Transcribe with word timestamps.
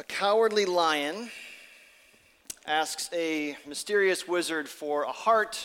A 0.00 0.02
cowardly 0.02 0.64
lion 0.64 1.28
asks 2.64 3.10
a 3.12 3.54
mysterious 3.66 4.26
wizard 4.26 4.66
for 4.66 5.02
a 5.02 5.12
heart 5.12 5.62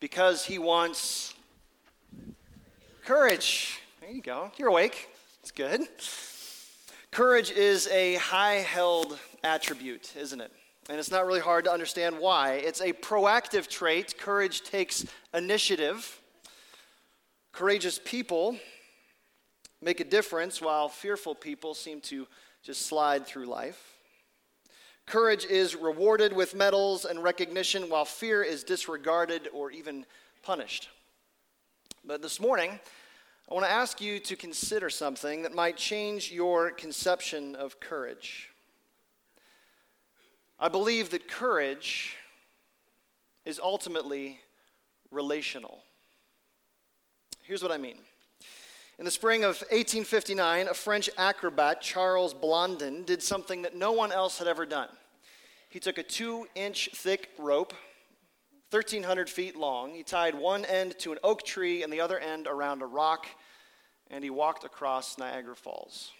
because 0.00 0.46
he 0.46 0.58
wants 0.58 1.34
courage. 3.04 3.78
There 4.00 4.10
you 4.10 4.22
go. 4.22 4.50
You're 4.56 4.70
awake. 4.70 5.10
It's 5.42 5.50
good. 5.50 5.82
Courage 7.10 7.50
is 7.50 7.86
a 7.88 8.14
high 8.14 8.54
held 8.54 9.18
attribute, 9.44 10.16
isn't 10.16 10.40
it? 10.40 10.52
And 10.88 10.98
it's 10.98 11.10
not 11.10 11.26
really 11.26 11.40
hard 11.40 11.66
to 11.66 11.70
understand 11.70 12.18
why. 12.18 12.52
It's 12.52 12.80
a 12.80 12.94
proactive 12.94 13.68
trait. 13.68 14.16
Courage 14.16 14.62
takes 14.62 15.04
initiative. 15.34 16.22
Courageous 17.52 18.00
people 18.02 18.56
make 19.82 20.00
a 20.00 20.04
difference 20.04 20.62
while 20.62 20.88
fearful 20.88 21.34
people 21.34 21.74
seem 21.74 22.00
to 22.00 22.26
just 22.66 22.86
slide 22.86 23.24
through 23.24 23.46
life. 23.46 23.94
Courage 25.06 25.44
is 25.44 25.76
rewarded 25.76 26.32
with 26.32 26.56
medals 26.56 27.04
and 27.04 27.22
recognition, 27.22 27.88
while 27.88 28.04
fear 28.04 28.42
is 28.42 28.64
disregarded 28.64 29.48
or 29.54 29.70
even 29.70 30.04
punished. 30.42 30.88
But 32.04 32.22
this 32.22 32.40
morning, 32.40 32.80
I 33.48 33.54
want 33.54 33.64
to 33.66 33.70
ask 33.70 34.00
you 34.00 34.18
to 34.18 34.34
consider 34.34 34.90
something 34.90 35.42
that 35.42 35.54
might 35.54 35.76
change 35.76 36.32
your 36.32 36.72
conception 36.72 37.54
of 37.54 37.78
courage. 37.78 38.50
I 40.58 40.68
believe 40.68 41.10
that 41.10 41.28
courage 41.28 42.16
is 43.44 43.60
ultimately 43.62 44.40
relational. 45.12 45.84
Here's 47.42 47.62
what 47.62 47.70
I 47.70 47.78
mean. 47.78 47.98
In 48.98 49.04
the 49.04 49.10
spring 49.10 49.44
of 49.44 49.60
1859, 49.70 50.68
a 50.68 50.74
French 50.74 51.10
acrobat, 51.18 51.82
Charles 51.82 52.32
Blondin, 52.32 53.04
did 53.04 53.22
something 53.22 53.62
that 53.62 53.76
no 53.76 53.92
one 53.92 54.10
else 54.10 54.38
had 54.38 54.48
ever 54.48 54.64
done. 54.64 54.88
He 55.68 55.78
took 55.78 55.98
a 55.98 56.02
two 56.02 56.46
inch 56.54 56.88
thick 56.94 57.28
rope, 57.38 57.74
1,300 58.70 59.28
feet 59.28 59.54
long. 59.54 59.94
He 59.94 60.02
tied 60.02 60.34
one 60.34 60.64
end 60.64 60.98
to 61.00 61.12
an 61.12 61.18
oak 61.22 61.42
tree 61.42 61.82
and 61.82 61.92
the 61.92 62.00
other 62.00 62.18
end 62.18 62.46
around 62.46 62.80
a 62.80 62.86
rock, 62.86 63.26
and 64.10 64.24
he 64.24 64.30
walked 64.30 64.64
across 64.64 65.18
Niagara 65.18 65.56
Falls. 65.56 66.12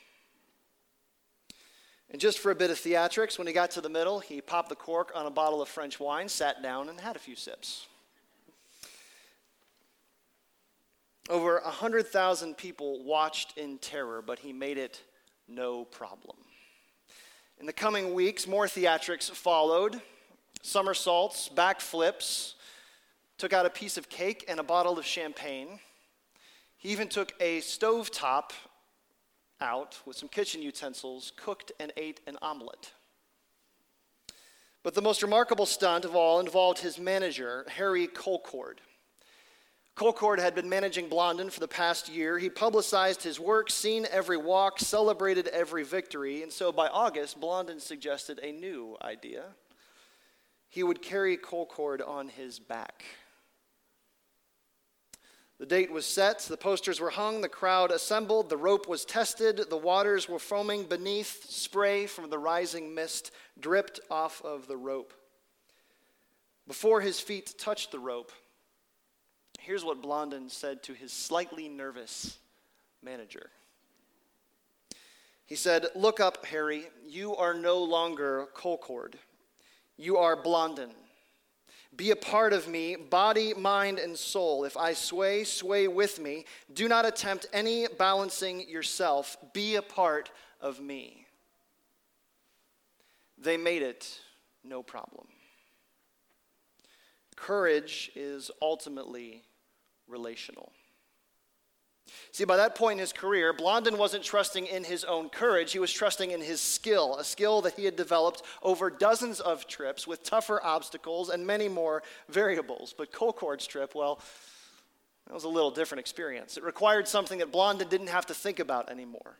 And 2.10 2.20
just 2.20 2.38
for 2.38 2.50
a 2.50 2.54
bit 2.54 2.70
of 2.70 2.76
theatrics, 2.76 3.38
when 3.38 3.46
he 3.46 3.54
got 3.54 3.70
to 3.72 3.80
the 3.80 3.88
middle, 3.88 4.20
he 4.20 4.42
popped 4.42 4.68
the 4.68 4.76
cork 4.76 5.12
on 5.14 5.24
a 5.24 5.30
bottle 5.30 5.62
of 5.62 5.68
French 5.70 5.98
wine, 5.98 6.28
sat 6.28 6.62
down, 6.62 6.90
and 6.90 7.00
had 7.00 7.16
a 7.16 7.20
few 7.20 7.36
sips. 7.36 7.86
Over 11.28 11.60
100,000 11.64 12.56
people 12.56 13.02
watched 13.02 13.58
in 13.58 13.78
terror, 13.78 14.22
but 14.22 14.38
he 14.38 14.52
made 14.52 14.78
it 14.78 15.02
no 15.48 15.84
problem. 15.84 16.36
In 17.58 17.66
the 17.66 17.72
coming 17.72 18.14
weeks, 18.14 18.46
more 18.46 18.66
theatrics 18.66 19.30
followed 19.30 20.00
somersaults, 20.62 21.48
backflips, 21.54 22.54
took 23.38 23.52
out 23.52 23.66
a 23.66 23.70
piece 23.70 23.96
of 23.96 24.08
cake 24.08 24.44
and 24.48 24.58
a 24.58 24.64
bottle 24.64 24.98
of 24.98 25.04
champagne. 25.04 25.78
He 26.76 26.90
even 26.90 27.08
took 27.08 27.32
a 27.40 27.60
stove 27.60 28.10
top 28.10 28.52
out 29.60 29.98
with 30.04 30.16
some 30.16 30.28
kitchen 30.28 30.62
utensils, 30.62 31.32
cooked 31.36 31.72
and 31.78 31.92
ate 31.96 32.20
an 32.26 32.36
omelet. 32.42 32.92
But 34.82 34.94
the 34.94 35.02
most 35.02 35.22
remarkable 35.22 35.66
stunt 35.66 36.04
of 36.04 36.14
all 36.14 36.40
involved 36.40 36.80
his 36.80 36.98
manager, 36.98 37.64
Harry 37.68 38.06
Colcord. 38.06 38.78
Colcord 39.96 40.38
had 40.38 40.54
been 40.54 40.68
managing 40.68 41.08
Blondin 41.08 41.48
for 41.48 41.60
the 41.60 41.66
past 41.66 42.10
year. 42.10 42.38
He 42.38 42.50
publicized 42.50 43.22
his 43.22 43.40
work, 43.40 43.70
seen 43.70 44.06
every 44.10 44.36
walk, 44.36 44.78
celebrated 44.78 45.48
every 45.48 45.84
victory, 45.84 46.42
and 46.42 46.52
so 46.52 46.70
by 46.70 46.86
August, 46.88 47.40
Blondin 47.40 47.80
suggested 47.80 48.38
a 48.42 48.52
new 48.52 48.98
idea. 49.00 49.44
He 50.68 50.82
would 50.82 51.00
carry 51.00 51.38
Colcord 51.38 52.06
on 52.06 52.28
his 52.28 52.58
back. 52.58 53.06
The 55.58 55.64
date 55.64 55.90
was 55.90 56.04
set, 56.04 56.40
the 56.40 56.58
posters 56.58 57.00
were 57.00 57.08
hung, 57.08 57.40
the 57.40 57.48
crowd 57.48 57.90
assembled, 57.90 58.50
the 58.50 58.58
rope 58.58 58.86
was 58.86 59.06
tested, 59.06 59.70
the 59.70 59.78
waters 59.78 60.28
were 60.28 60.38
foaming 60.38 60.84
beneath, 60.84 61.46
spray 61.48 62.06
from 62.06 62.28
the 62.28 62.38
rising 62.38 62.94
mist 62.94 63.30
dripped 63.58 64.00
off 64.10 64.42
of 64.44 64.66
the 64.66 64.76
rope. 64.76 65.14
Before 66.68 67.00
his 67.00 67.18
feet 67.18 67.54
touched 67.56 67.92
the 67.92 67.98
rope, 67.98 68.32
here's 69.66 69.84
what 69.84 70.00
Blondin 70.00 70.48
said 70.48 70.80
to 70.84 70.94
his 70.94 71.12
slightly 71.12 71.68
nervous 71.68 72.38
manager. 73.02 73.50
He 75.44 75.56
said, 75.56 75.86
Look 75.96 76.20
up, 76.20 76.46
Harry. 76.46 76.84
You 77.04 77.34
are 77.34 77.52
no 77.52 77.82
longer 77.82 78.46
Colcord. 78.54 79.14
You 79.96 80.18
are 80.18 80.36
Blondin. 80.36 80.90
Be 81.96 82.12
a 82.12 82.16
part 82.16 82.52
of 82.52 82.68
me, 82.68 82.94
body, 82.94 83.54
mind, 83.54 83.98
and 83.98 84.16
soul. 84.16 84.64
If 84.64 84.76
I 84.76 84.92
sway, 84.92 85.42
sway 85.42 85.88
with 85.88 86.20
me. 86.20 86.44
Do 86.72 86.86
not 86.86 87.04
attempt 87.04 87.46
any 87.52 87.86
balancing 87.98 88.68
yourself. 88.68 89.36
Be 89.52 89.74
a 89.74 89.82
part 89.82 90.30
of 90.60 90.80
me. 90.80 91.26
They 93.36 93.56
made 93.56 93.82
it 93.82 94.20
no 94.62 94.82
problem. 94.82 95.26
Courage 97.34 98.12
is 98.14 98.50
ultimately 98.60 99.42
relational. 100.08 100.72
See, 102.32 102.44
by 102.44 102.56
that 102.56 102.74
point 102.74 102.94
in 102.94 103.00
his 103.00 103.12
career, 103.12 103.52
Blondin 103.52 103.98
wasn't 103.98 104.22
trusting 104.22 104.66
in 104.66 104.84
his 104.84 105.04
own 105.04 105.28
courage. 105.28 105.72
He 105.72 105.78
was 105.78 105.92
trusting 105.92 106.30
in 106.30 106.40
his 106.40 106.60
skill, 106.60 107.16
a 107.16 107.24
skill 107.24 107.62
that 107.62 107.74
he 107.74 107.84
had 107.84 107.96
developed 107.96 108.42
over 108.62 108.90
dozens 108.90 109.40
of 109.40 109.66
trips 109.66 110.06
with 110.06 110.22
tougher 110.22 110.62
obstacles 110.62 111.30
and 111.30 111.46
many 111.46 111.68
more 111.68 112.02
variables. 112.28 112.94
But 112.96 113.12
Colcord's 113.12 113.66
trip, 113.66 113.94
well, 113.94 114.20
that 115.26 115.34
was 115.34 115.44
a 115.44 115.48
little 115.48 115.70
different 115.70 116.00
experience. 116.00 116.56
It 116.56 116.62
required 116.62 117.08
something 117.08 117.38
that 117.38 117.50
Blondin 117.50 117.88
didn't 117.88 118.08
have 118.08 118.26
to 118.26 118.34
think 118.34 118.60
about 118.60 118.90
anymore. 118.90 119.38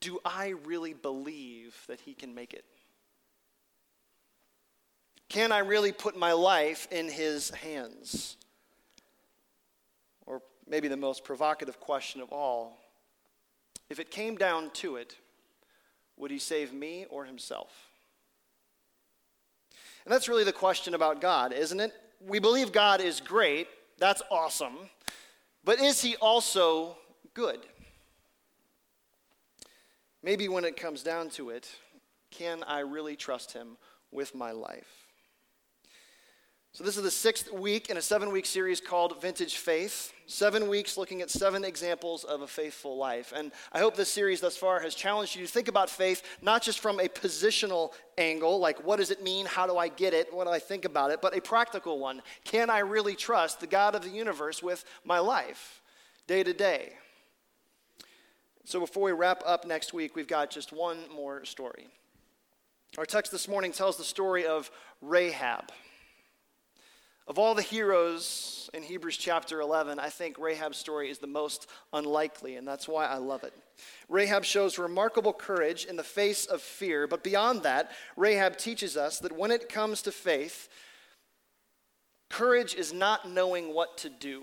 Do 0.00 0.18
I 0.24 0.54
really 0.64 0.94
believe 0.94 1.76
that 1.86 2.00
he 2.00 2.14
can 2.14 2.34
make 2.34 2.52
it? 2.52 2.64
Can 5.28 5.52
I 5.52 5.58
really 5.58 5.92
put 5.92 6.18
my 6.18 6.32
life 6.32 6.88
in 6.90 7.08
his 7.08 7.50
hands? 7.50 8.36
Maybe 10.70 10.86
the 10.88 10.96
most 10.96 11.24
provocative 11.24 11.80
question 11.80 12.20
of 12.20 12.32
all. 12.32 12.78
If 13.90 13.98
it 13.98 14.10
came 14.10 14.36
down 14.36 14.70
to 14.74 14.96
it, 14.96 15.16
would 16.16 16.30
he 16.30 16.38
save 16.38 16.72
me 16.72 17.06
or 17.10 17.24
himself? 17.24 17.90
And 20.04 20.14
that's 20.14 20.28
really 20.28 20.44
the 20.44 20.52
question 20.52 20.94
about 20.94 21.20
God, 21.20 21.52
isn't 21.52 21.80
it? 21.80 21.92
We 22.24 22.38
believe 22.38 22.72
God 22.72 23.00
is 23.00 23.20
great. 23.20 23.66
That's 23.98 24.22
awesome. 24.30 24.76
But 25.64 25.80
is 25.80 26.00
he 26.00 26.16
also 26.16 26.96
good? 27.34 27.60
Maybe 30.22 30.48
when 30.48 30.64
it 30.64 30.76
comes 30.76 31.02
down 31.02 31.30
to 31.30 31.50
it, 31.50 31.68
can 32.30 32.62
I 32.62 32.80
really 32.80 33.16
trust 33.16 33.52
him 33.52 33.76
with 34.12 34.34
my 34.34 34.52
life? 34.52 34.99
So, 36.72 36.84
this 36.84 36.96
is 36.96 37.02
the 37.02 37.10
sixth 37.10 37.52
week 37.52 37.90
in 37.90 37.96
a 37.96 38.02
seven 38.02 38.30
week 38.30 38.46
series 38.46 38.80
called 38.80 39.20
Vintage 39.20 39.56
Faith. 39.56 40.12
Seven 40.28 40.68
weeks 40.68 40.96
looking 40.96 41.20
at 41.20 41.28
seven 41.28 41.64
examples 41.64 42.22
of 42.22 42.42
a 42.42 42.46
faithful 42.46 42.96
life. 42.96 43.32
And 43.34 43.50
I 43.72 43.80
hope 43.80 43.96
this 43.96 44.12
series 44.12 44.40
thus 44.40 44.56
far 44.56 44.78
has 44.78 44.94
challenged 44.94 45.34
you 45.34 45.44
to 45.44 45.50
think 45.50 45.66
about 45.66 45.90
faith 45.90 46.22
not 46.40 46.62
just 46.62 46.78
from 46.78 47.00
a 47.00 47.08
positional 47.08 47.90
angle, 48.16 48.60
like 48.60 48.84
what 48.84 49.00
does 49.00 49.10
it 49.10 49.20
mean? 49.20 49.46
How 49.46 49.66
do 49.66 49.76
I 49.76 49.88
get 49.88 50.14
it? 50.14 50.32
What 50.32 50.44
do 50.44 50.52
I 50.52 50.60
think 50.60 50.84
about 50.84 51.10
it? 51.10 51.20
But 51.20 51.36
a 51.36 51.40
practical 51.40 51.98
one. 51.98 52.22
Can 52.44 52.70
I 52.70 52.78
really 52.78 53.16
trust 53.16 53.58
the 53.58 53.66
God 53.66 53.96
of 53.96 54.02
the 54.02 54.10
universe 54.10 54.62
with 54.62 54.84
my 55.04 55.18
life 55.18 55.82
day 56.28 56.44
to 56.44 56.52
day? 56.52 56.92
So, 58.64 58.78
before 58.78 59.02
we 59.02 59.12
wrap 59.12 59.42
up 59.44 59.66
next 59.66 59.92
week, 59.92 60.14
we've 60.14 60.28
got 60.28 60.50
just 60.50 60.72
one 60.72 60.98
more 61.12 61.44
story. 61.44 61.88
Our 62.96 63.06
text 63.06 63.32
this 63.32 63.48
morning 63.48 63.72
tells 63.72 63.96
the 63.96 64.04
story 64.04 64.46
of 64.46 64.70
Rahab. 65.02 65.72
Of 67.30 67.38
all 67.38 67.54
the 67.54 67.62
heroes 67.62 68.68
in 68.74 68.82
Hebrews 68.82 69.16
chapter 69.16 69.60
11, 69.60 70.00
I 70.00 70.08
think 70.08 70.36
Rahab's 70.36 70.78
story 70.78 71.10
is 71.10 71.18
the 71.18 71.28
most 71.28 71.68
unlikely, 71.92 72.56
and 72.56 72.66
that's 72.66 72.88
why 72.88 73.06
I 73.06 73.18
love 73.18 73.44
it. 73.44 73.54
Rahab 74.08 74.44
shows 74.44 74.80
remarkable 74.80 75.32
courage 75.32 75.84
in 75.84 75.94
the 75.94 76.02
face 76.02 76.44
of 76.46 76.60
fear, 76.60 77.06
but 77.06 77.22
beyond 77.22 77.62
that, 77.62 77.92
Rahab 78.16 78.56
teaches 78.56 78.96
us 78.96 79.20
that 79.20 79.30
when 79.30 79.52
it 79.52 79.68
comes 79.68 80.02
to 80.02 80.10
faith, 80.10 80.68
courage 82.28 82.74
is 82.74 82.92
not 82.92 83.30
knowing 83.30 83.72
what 83.72 83.96
to 83.98 84.08
do, 84.08 84.42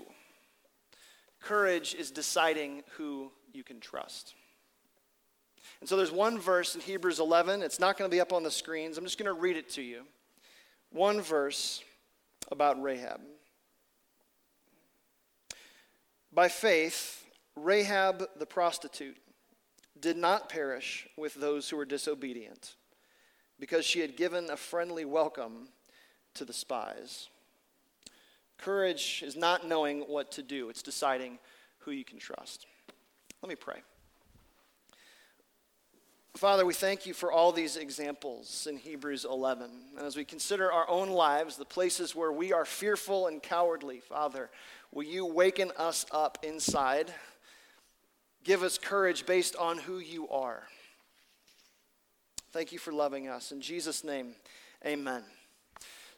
courage 1.42 1.94
is 1.94 2.10
deciding 2.10 2.84
who 2.96 3.30
you 3.52 3.62
can 3.62 3.80
trust. 3.80 4.32
And 5.80 5.88
so 5.90 5.98
there's 5.98 6.10
one 6.10 6.38
verse 6.38 6.74
in 6.74 6.80
Hebrews 6.80 7.20
11. 7.20 7.60
It's 7.60 7.80
not 7.80 7.98
going 7.98 8.10
to 8.10 8.14
be 8.14 8.22
up 8.22 8.32
on 8.32 8.44
the 8.44 8.50
screens. 8.50 8.96
I'm 8.96 9.04
just 9.04 9.18
going 9.18 9.26
to 9.26 9.38
read 9.38 9.58
it 9.58 9.68
to 9.72 9.82
you. 9.82 10.04
One 10.90 11.20
verse 11.20 11.82
about 12.50 12.80
Rahab. 12.82 13.20
By 16.32 16.48
faith, 16.48 17.24
Rahab 17.56 18.24
the 18.38 18.46
prostitute 18.46 19.16
did 19.98 20.16
not 20.16 20.48
perish 20.48 21.08
with 21.16 21.34
those 21.34 21.68
who 21.68 21.76
were 21.76 21.84
disobedient, 21.84 22.76
because 23.58 23.84
she 23.84 24.00
had 24.00 24.16
given 24.16 24.50
a 24.50 24.56
friendly 24.56 25.04
welcome 25.04 25.68
to 26.34 26.44
the 26.44 26.52
spies. 26.52 27.28
Courage 28.58 29.22
is 29.26 29.36
not 29.36 29.66
knowing 29.66 30.00
what 30.02 30.30
to 30.32 30.42
do, 30.42 30.68
it's 30.68 30.82
deciding 30.82 31.38
who 31.78 31.90
you 31.90 32.04
can 32.04 32.18
trust. 32.18 32.66
Let 33.42 33.48
me 33.48 33.56
pray. 33.56 33.82
Father, 36.36 36.64
we 36.64 36.74
thank 36.74 37.04
you 37.04 37.14
for 37.14 37.32
all 37.32 37.50
these 37.50 37.76
examples 37.76 38.68
in 38.70 38.76
Hebrews 38.76 39.24
11. 39.24 39.70
And 39.96 40.06
as 40.06 40.16
we 40.16 40.24
consider 40.24 40.70
our 40.70 40.88
own 40.88 41.08
lives, 41.08 41.56
the 41.56 41.64
places 41.64 42.14
where 42.14 42.30
we 42.30 42.52
are 42.52 42.64
fearful 42.64 43.26
and 43.26 43.42
cowardly, 43.42 43.98
Father, 44.00 44.50
will 44.92 45.02
you 45.04 45.26
waken 45.26 45.72
us 45.76 46.06
up 46.12 46.38
inside? 46.42 47.12
Give 48.44 48.62
us 48.62 48.78
courage 48.78 49.26
based 49.26 49.56
on 49.56 49.78
who 49.78 49.98
you 49.98 50.28
are. 50.28 50.62
Thank 52.52 52.72
you 52.72 52.78
for 52.78 52.92
loving 52.92 53.28
us. 53.28 53.50
In 53.50 53.60
Jesus' 53.60 54.04
name, 54.04 54.34
amen. 54.86 55.24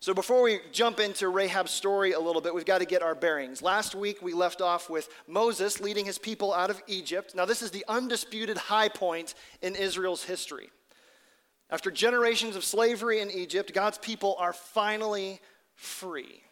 So, 0.03 0.15
before 0.15 0.41
we 0.41 0.61
jump 0.73 0.99
into 0.99 1.29
Rahab's 1.29 1.73
story 1.73 2.13
a 2.13 2.21
little 2.21 2.41
bit, 2.41 2.55
we've 2.55 2.65
got 2.65 2.79
to 2.79 2.87
get 2.87 3.03
our 3.03 3.15
bearings. 3.15 3.61
Last 3.61 3.95
week, 3.95 4.23
we 4.23 4.33
left 4.33 4.63
off 4.63 4.89
with 4.89 5.11
Moses 5.29 5.79
leading 5.79 6.07
his 6.07 6.17
people 6.17 6.55
out 6.55 6.71
of 6.71 6.83
Egypt. 6.87 7.35
Now, 7.35 7.45
this 7.45 7.61
is 7.61 7.71
the 7.71 7.85
undisputed 7.87 8.57
high 8.57 8.89
point 8.89 9.35
in 9.61 9.77
Israel's 9.77 10.25
history. 10.25 10.71
After 11.69 11.91
generations 11.91 12.57
of 12.57 12.65
slavery 12.65 13.21
in 13.21 13.31
Egypt, 13.31 13.75
God's 13.75 13.99
people 13.99 14.37
are 14.39 14.55
finally 14.55 15.39
free. 15.75 16.45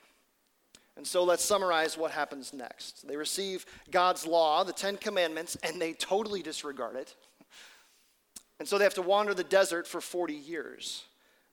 And 0.98 1.06
so 1.06 1.24
let's 1.24 1.44
summarize 1.44 1.96
what 1.96 2.10
happens 2.10 2.52
next. 2.52 3.08
They 3.08 3.16
receive 3.16 3.64
God's 3.90 4.26
law, 4.26 4.62
the 4.62 4.74
Ten 4.74 4.98
Commandments, 4.98 5.56
and 5.62 5.80
they 5.80 5.94
totally 5.94 6.42
disregard 6.42 6.96
it. 6.96 7.14
And 8.58 8.68
so 8.68 8.76
they 8.76 8.84
have 8.84 8.94
to 8.94 9.02
wander 9.02 9.32
the 9.32 9.44
desert 9.44 9.86
for 9.86 10.02
40 10.02 10.34
years. 10.34 11.04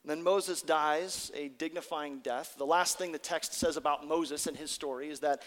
And 0.05 0.11
then 0.11 0.23
Moses 0.23 0.61
dies 0.61 1.31
a 1.33 1.47
dignifying 1.47 2.19
death. 2.19 2.53
The 2.59 2.65
last 2.65 2.99
thing 2.99 3.11
the 3.11 3.17
text 3.17 3.55
says 3.55 3.75
about 3.75 4.07
Moses 4.07 4.45
and 4.45 4.55
his 4.55 4.69
story 4.69 5.09
is 5.09 5.21
that 5.21 5.41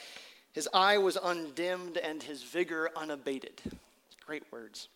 his 0.50 0.68
eye 0.74 0.98
was 0.98 1.16
undimmed 1.16 1.96
and 1.96 2.20
his 2.20 2.42
vigor 2.42 2.90
unabated. 2.96 3.62
Great 4.26 4.42
words. 4.50 4.88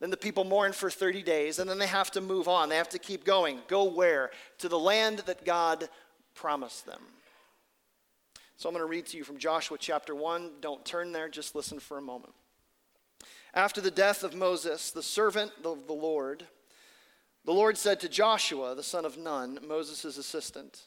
Then 0.00 0.10
the 0.10 0.16
people 0.16 0.42
mourn 0.42 0.72
for 0.72 0.90
30 0.90 1.22
days, 1.22 1.60
and 1.60 1.70
then 1.70 1.78
they 1.78 1.86
have 1.86 2.10
to 2.10 2.20
move 2.20 2.48
on. 2.48 2.68
They 2.68 2.76
have 2.76 2.88
to 2.88 2.98
keep 2.98 3.24
going. 3.24 3.60
Go 3.68 3.84
where? 3.84 4.32
To 4.58 4.68
the 4.68 4.80
land 4.80 5.20
that 5.26 5.44
God 5.44 5.88
promised 6.34 6.86
them. 6.86 7.02
So 8.56 8.68
I'm 8.68 8.74
going 8.74 8.84
to 8.84 8.90
read 8.90 9.06
to 9.06 9.16
you 9.16 9.22
from 9.22 9.38
Joshua 9.38 9.78
chapter 9.78 10.12
1. 10.12 10.54
Don't 10.60 10.84
turn 10.84 11.12
there, 11.12 11.28
just 11.28 11.54
listen 11.54 11.78
for 11.78 11.98
a 11.98 12.02
moment. 12.02 12.34
After 13.54 13.80
the 13.80 13.92
death 13.92 14.24
of 14.24 14.34
Moses, 14.34 14.90
the 14.90 15.04
servant 15.04 15.52
of 15.64 15.86
the 15.86 15.92
Lord, 15.92 16.46
the 17.46 17.52
Lord 17.52 17.78
said 17.78 18.00
to 18.00 18.08
Joshua, 18.08 18.74
the 18.74 18.82
son 18.82 19.04
of 19.04 19.16
Nun, 19.16 19.60
Moses' 19.66 20.18
assistant, 20.18 20.82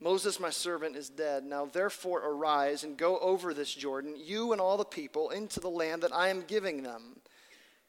Moses, 0.00 0.38
my 0.38 0.50
servant, 0.50 0.94
is 0.94 1.08
dead. 1.08 1.44
Now 1.44 1.66
therefore 1.66 2.20
arise 2.20 2.84
and 2.84 2.96
go 2.96 3.18
over 3.18 3.54
this 3.54 3.72
Jordan, 3.72 4.14
you 4.16 4.52
and 4.52 4.60
all 4.60 4.76
the 4.76 4.84
people, 4.84 5.30
into 5.30 5.58
the 5.58 5.70
land 5.70 6.02
that 6.02 6.14
I 6.14 6.28
am 6.28 6.44
giving 6.46 6.82
them 6.82 7.16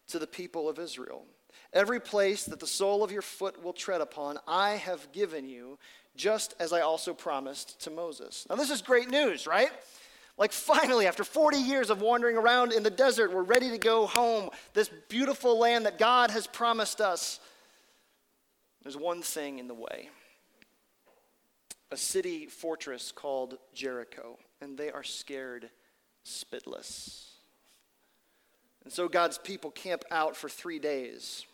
to 0.08 0.18
the 0.18 0.28
people 0.28 0.70
of 0.70 0.80
Israel. 0.80 1.26
Every 1.74 2.00
place 2.00 2.46
that 2.46 2.60
the 2.62 2.68
sole 2.68 3.04
of 3.04 3.12
your 3.12 3.22
foot 3.22 3.62
will 3.62 3.74
tread 3.74 4.00
upon, 4.00 4.40
I 4.48 4.72
have 4.72 5.12
given 5.12 5.50
you, 5.50 5.78
just 6.16 6.56
as 6.60 6.72
I 6.72 6.80
also 6.80 7.14
promised 7.14 7.82
to 7.82 7.92
Moses. 7.92 8.48
Now, 8.50 8.56
this 8.56 8.72
is 8.72 8.82
great 8.82 9.10
news, 9.10 9.46
right? 9.46 9.70
Like, 10.38 10.54
finally, 10.54 11.08
after 11.08 11.24
40 11.24 11.58
years 11.58 11.90
of 11.90 12.02
wandering 12.02 12.38
around 12.38 12.72
in 12.72 12.84
the 12.84 12.90
desert, 12.90 13.34
we're 13.34 13.44
ready 13.44 13.70
to 13.72 13.78
go 13.78 14.06
home. 14.06 14.50
This 14.74 14.90
beautiful 15.10 15.60
land 15.60 15.86
that 15.86 16.00
God 16.00 16.32
has 16.32 16.48
promised 16.48 17.02
us. 17.02 17.40
There's 18.88 18.96
one 18.96 19.22
thing 19.22 19.60
in 19.60 19.68
the 19.68 19.74
way 19.74 20.08
a 21.92 21.98
city 21.98 22.46
fortress 22.46 23.12
called 23.12 23.58
Jericho, 23.74 24.38
and 24.62 24.78
they 24.78 24.92
are 24.92 25.04
scared 25.04 25.70
spitless. 26.26 27.32
And 28.86 28.94
so 28.94 29.10
God's 29.10 29.40
people 29.40 29.72
camp 29.72 30.06
out 30.10 30.38
for 30.38 30.48
three 30.48 30.80
days. 30.80 31.46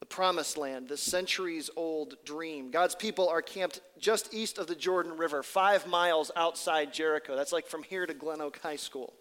The 0.00 0.04
promised 0.04 0.58
land, 0.58 0.88
the 0.88 0.98
centuries 0.98 1.70
old 1.74 2.16
dream. 2.26 2.70
God's 2.70 2.94
people 2.94 3.26
are 3.26 3.40
camped 3.40 3.80
just 3.98 4.34
east 4.34 4.58
of 4.58 4.66
the 4.66 4.74
Jordan 4.74 5.16
River, 5.16 5.42
five 5.42 5.86
miles 5.86 6.32
outside 6.36 6.92
Jericho. 6.92 7.34
That's 7.34 7.50
like 7.50 7.66
from 7.66 7.82
here 7.82 8.04
to 8.04 8.12
Glen 8.12 8.42
Oak 8.42 8.60
High 8.62 8.76
School. 8.76 9.14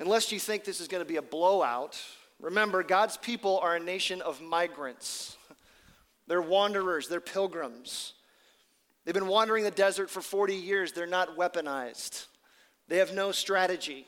Unless 0.00 0.32
you 0.32 0.40
think 0.40 0.64
this 0.64 0.80
is 0.80 0.88
going 0.88 1.04
to 1.04 1.08
be 1.08 1.18
a 1.18 1.22
blowout, 1.22 1.96
Remember, 2.40 2.82
God's 2.82 3.16
people 3.16 3.58
are 3.58 3.76
a 3.76 3.80
nation 3.80 4.22
of 4.22 4.40
migrants. 4.40 5.36
They're 6.26 6.40
wanderers, 6.40 7.08
they're 7.08 7.20
pilgrims. 7.20 8.14
They've 9.04 9.14
been 9.14 9.26
wandering 9.26 9.64
the 9.64 9.70
desert 9.70 10.10
for 10.10 10.20
40 10.20 10.54
years. 10.54 10.92
They're 10.92 11.06
not 11.06 11.36
weaponized, 11.36 12.26
they 12.88 12.98
have 12.98 13.12
no 13.12 13.32
strategy. 13.32 14.06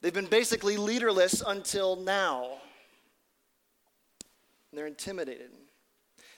They've 0.00 0.12
been 0.12 0.26
basically 0.26 0.76
leaderless 0.76 1.42
until 1.46 1.94
now. 1.94 2.54
They're 4.72 4.88
intimidated. 4.88 5.50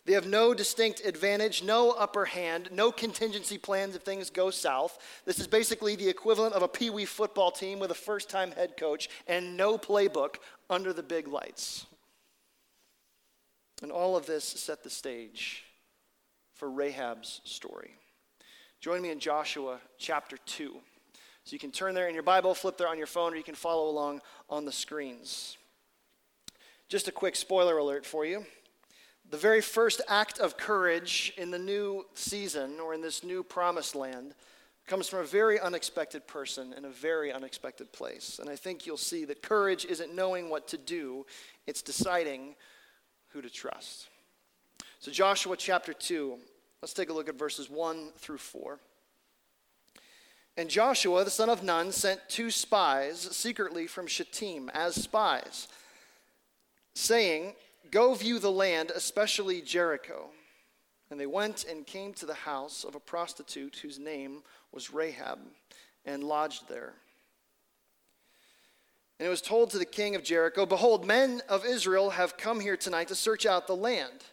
They 0.07 0.13
have 0.13 0.27
no 0.27 0.53
distinct 0.53 1.01
advantage, 1.05 1.63
no 1.63 1.93
upper 1.93 2.27
hand, 2.27 2.69
no 2.71 2.93
contingency 2.93 3.57
plans 3.57 3.97
if 3.97 4.03
things 4.03 4.29
go 4.29 4.51
south. 4.51 4.99
This 5.25 5.39
is 5.39 5.47
basically 5.47 5.97
the 5.97 6.09
equivalent 6.09 6.55
of 6.55 6.63
a 6.63 6.69
pee 6.69 6.91
wee 6.91 7.07
football 7.07 7.51
team 7.51 7.79
with 7.79 7.91
a 7.91 7.95
first 7.95 8.29
time 8.29 8.51
head 8.53 8.77
coach 8.77 9.09
and 9.27 9.57
no 9.57 9.79
playbook 9.79 10.37
under 10.69 10.93
the 10.93 11.03
big 11.03 11.27
lights. 11.27 11.87
And 13.83 13.91
all 13.91 14.17
of 14.17 14.27
this 14.27 14.45
set 14.45 14.83
the 14.83 14.91
stage 14.91 15.65
for 16.55 16.71
Rahab's 16.71 17.41
story. 17.45 17.95
Join 18.81 19.01
me 19.01 19.11
in 19.11 19.19
Joshua 19.19 19.79
chapter 19.99 20.37
2. 20.45 20.75
So 21.45 21.53
you 21.53 21.59
can 21.59 21.73
turn 21.73 21.95
there 21.95 22.09
in 22.09 22.15
your 22.15 22.23
Bible, 22.23 22.55
flip 22.55 22.77
there 22.77 22.89
on 22.89 22.99
your 22.99 23.07
phone, 23.07 23.33
or 23.33 23.37
you 23.37 23.43
can 23.43 23.55
follow 23.55 23.89
along 23.91 24.21
on 24.49 24.65
the 24.65 24.73
screens. 24.73 25.57
Just 26.89 27.09
a 27.09 27.13
quick 27.13 27.37
spoiler 27.37 27.79
alert 27.79 28.05
for 28.07 28.25
you. 28.25 28.45
The 29.35 29.41
very 29.41 29.63
first 29.63 30.01
act 30.07 30.39
of 30.39 30.57
courage 30.57 31.33
in 31.37 31.51
the 31.51 31.59
new 31.59 32.07
season 32.15 32.79
or 32.79 32.95
in 32.95 33.01
this 33.01 33.25
new 33.25 33.43
promised 33.43 33.97
land 33.97 34.33
comes 34.87 35.09
from 35.09 35.19
a 35.19 35.25
very 35.25 35.59
unexpected 35.59 36.29
person 36.29 36.73
in 36.73 36.85
a 36.85 36.89
very 36.89 37.33
unexpected 37.33 37.91
place. 37.91 38.39
And 38.39 38.49
I 38.49 38.55
think 38.55 38.87
you'll 38.87 38.97
see 38.97 39.25
that 39.25 39.43
courage 39.43 39.87
isn't 39.87 40.15
knowing 40.15 40.51
what 40.51 40.69
to 40.69 40.79
do, 40.79 41.27
it's 41.67 41.83
deciding 41.83 42.55
who 43.31 43.43
to 43.43 43.51
trust. 43.51 44.07
So, 45.01 45.11
Joshua 45.11 45.57
chapter 45.57 45.93
2, 45.93 46.39
let's 46.81 46.95
take 46.95 47.11
a 47.11 47.13
look 47.13 47.29
at 47.29 47.35
verses 47.35 47.69
1 47.69 48.13
through 48.17 48.39
4. 48.39 48.79
And 50.57 50.71
Joshua, 50.71 51.25
the 51.25 51.31
son 51.31 51.51
of 51.51 51.65
Nun, 51.65 51.91
sent 51.91 52.21
two 52.29 52.53
spies 52.53 53.19
secretly 53.33 53.89
from 53.89 54.07
Shittim 54.07 54.71
as 54.73 54.95
spies, 54.95 55.67
saying, 56.95 57.55
Go 57.95 58.13
view 58.13 58.41
the 58.41 58.51
land, 58.51 58.91
especially 58.93 59.63
Jericho. 59.63 60.31
And 61.13 61.21
they 61.21 61.27
went 61.27 61.65
and 61.65 61.87
came 61.87 62.13
to 62.15 62.27
the 62.27 62.35
house 62.35 62.83
of 62.83 62.97
a 62.97 63.01
prostitute 63.01 63.77
whose 63.77 64.01
name 64.01 64.43
was 64.73 64.93
Rahab, 64.93 65.39
and 66.05 66.25
lodged 66.25 66.69
there. 66.69 66.95
And 69.21 69.29
it 69.29 69.31
was 69.31 69.41
told 69.41 69.71
to 69.71 69.79
the 69.79 69.85
king 69.85 70.17
of 70.17 70.25
Jericho, 70.25 70.67
Behold, 70.67 71.07
men 71.07 71.41
of 71.49 71.65
Israel 71.65 72.11
have 72.11 72.37
come 72.37 72.59
here 72.59 72.77
tonight 72.77 73.07
to 73.09 73.15
search 73.15 73.47
out 73.47 73.69
the 73.69 73.77
land. 73.77 74.25